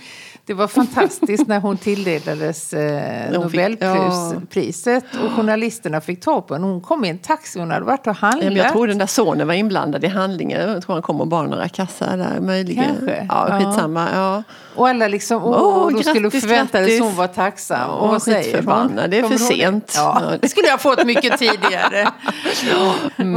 Det 0.49 0.55
var 0.55 0.67
fantastiskt 0.67 1.47
när 1.47 1.59
hon 1.59 1.77
tilldelades 1.77 2.73
eh, 2.73 3.23
Hon 3.25 3.33
Nobelpriset 3.41 5.03
och 5.25 5.31
journalisterna 5.31 6.01
fick 6.01 6.21
ta 6.21 6.41
på 6.41 6.53
henne. 6.53 6.67
Hon 6.67 6.81
kom 6.81 7.05
i 7.05 7.09
en 7.09 7.17
taxi, 7.17 7.59
hon 7.59 7.71
hade 7.71 7.85
varit 7.85 7.99
och 7.99 8.15
Ja, 8.21 8.27
handlat. 8.27 8.53
Jag 8.57 8.71
tror 8.71 8.87
den 8.87 8.97
där 8.97 9.05
sonen 9.05 9.47
var 9.47 9.53
inblandad 9.53 10.03
i 10.03 10.07
handlingen. 10.07 10.69
Jag 10.71 10.83
tror 10.83 10.93
han 10.95 11.01
kommer 11.01 11.25
bara 11.25 11.47
några 11.47 11.69
kassar 11.69 12.17
där 12.17 12.39
möjligen. 12.41 12.85
Kanske. 12.85 13.25
Ja, 13.29 13.47
Ja. 13.49 13.59
skitsamma. 13.59 14.07
Ja. 14.13 14.43
Och 14.75 14.87
alla 14.87 15.07
liksom, 15.07 15.43
åh, 15.43 15.61
Åh, 15.61 15.91
då 15.91 16.03
skulle 16.03 16.31
förväntades 16.31 16.87
grattis. 16.87 17.01
hon 17.01 17.15
vara 17.15 17.27
tacksam. 17.27 17.77
Ja, 17.79 17.87
och 17.95 18.09
vad 18.09 18.21
säger 18.21 18.63
hon? 18.63 18.95
Det 19.09 19.19
är 19.19 19.23
för 19.23 19.37
sent. 19.37 19.93
Ja, 19.95 20.21
Ja. 20.31 20.37
det 20.41 20.47
skulle 20.49 20.67
jag 20.67 20.81
fått 20.81 21.05
mycket 21.05 21.37
tidigare. 21.39 22.07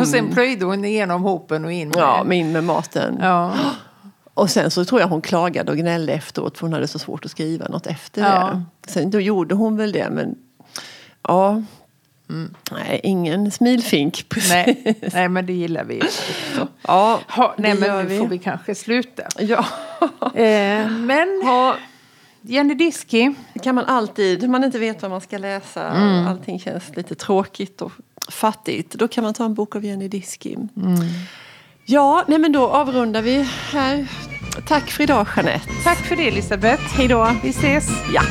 Och 0.01 0.09
sen 0.09 0.33
plöjde 0.33 0.64
hon 0.64 0.85
igenom 0.85 1.22
hopen 1.22 1.64
och 1.64 1.72
in 1.72 1.88
med. 1.88 1.96
ja, 1.98 2.22
men 2.25 2.37
in 2.38 2.53
med 2.53 2.64
maten. 2.64 3.18
Ja. 3.22 3.53
Och 4.35 4.51
sen 4.51 4.71
så 4.71 4.85
tror 4.85 5.01
jag 5.01 5.09
hon 5.09 5.23
klagade 5.23 5.73
och 5.73 5.79
gnällde 5.79 6.12
efteråt 6.12 6.59
för 6.59 6.66
hon 6.66 6.73
hade 6.73 6.88
så 6.88 6.99
svårt 6.99 7.25
att 7.25 7.31
skriva 7.31 7.68
något 7.68 7.87
efter 7.87 8.23
Ja. 8.23 8.62
det. 8.81 8.90
Sen 8.90 9.11
då 9.11 9.21
gjorde 9.21 9.55
hon 9.55 9.77
väl 9.77 9.92
det 9.92 10.11
men 10.11 10.35
ja. 11.29 11.62
Nej, 12.71 13.01
ingen 13.03 13.51
smilfink 13.51 14.29
precis. 14.29 14.51
Nej, 14.53 14.97
nej, 15.12 15.29
men 15.29 15.47
det 15.47 15.53
gillar 15.53 15.85
vi 15.85 16.01
också. 16.03 16.68
Ja, 16.87 17.21
Ha, 17.29 17.55
nej, 17.59 17.75
men 17.75 17.99
nu 17.99 18.05
vi. 18.09 18.18
får 18.18 18.27
vi 18.27 18.38
kanske 18.38 18.75
sluta. 18.75 19.23
Ja. 19.38 19.64
Eh, 20.35 20.90
men 20.90 21.40
ja, 21.45 21.77
Jenny 22.40 22.75
Diski, 22.75 23.35
det 23.55 23.59
kan 23.61 23.75
man 23.75 23.85
alltid, 23.85 24.45
om 24.45 24.51
man 24.51 24.64
inte 24.64 24.79
vet 24.79 25.03
vad 25.03 25.11
man 25.11 25.21
ska 25.21 25.38
läsa 25.38 25.85
Mm. 25.90 26.27
allting 26.27 26.61
känns 26.61 26.97
lite 26.97 27.14
tråkigt 27.14 27.83
och 27.83 27.92
fattigt. 28.29 28.95
Då 28.95 29.09
kan 29.09 29.25
man 29.25 29.35
ta 29.35 29.45
en 29.45 29.55
bok 29.55 29.77
av 29.77 29.85
Jenny 29.85 30.09
Diski. 30.09 30.55
Mm. 30.55 30.97
Ja, 31.85 32.25
nej 32.29 32.38
men 32.38 32.53
då 32.53 32.66
avrundar 32.68 33.23
vi 33.23 33.49
här. 33.73 34.07
Tack 34.66 34.90
för 34.90 35.03
idag 35.03 35.27
Jeanette. 35.37 35.68
tack 35.85 35.99
för 35.99 36.16
det 36.16 36.29
Elisabeth. 36.29 36.83
Hej 36.83 37.09
då. 37.09 37.31
Vi 37.42 37.49
ses. 37.49 37.88
Ja. 38.14 38.23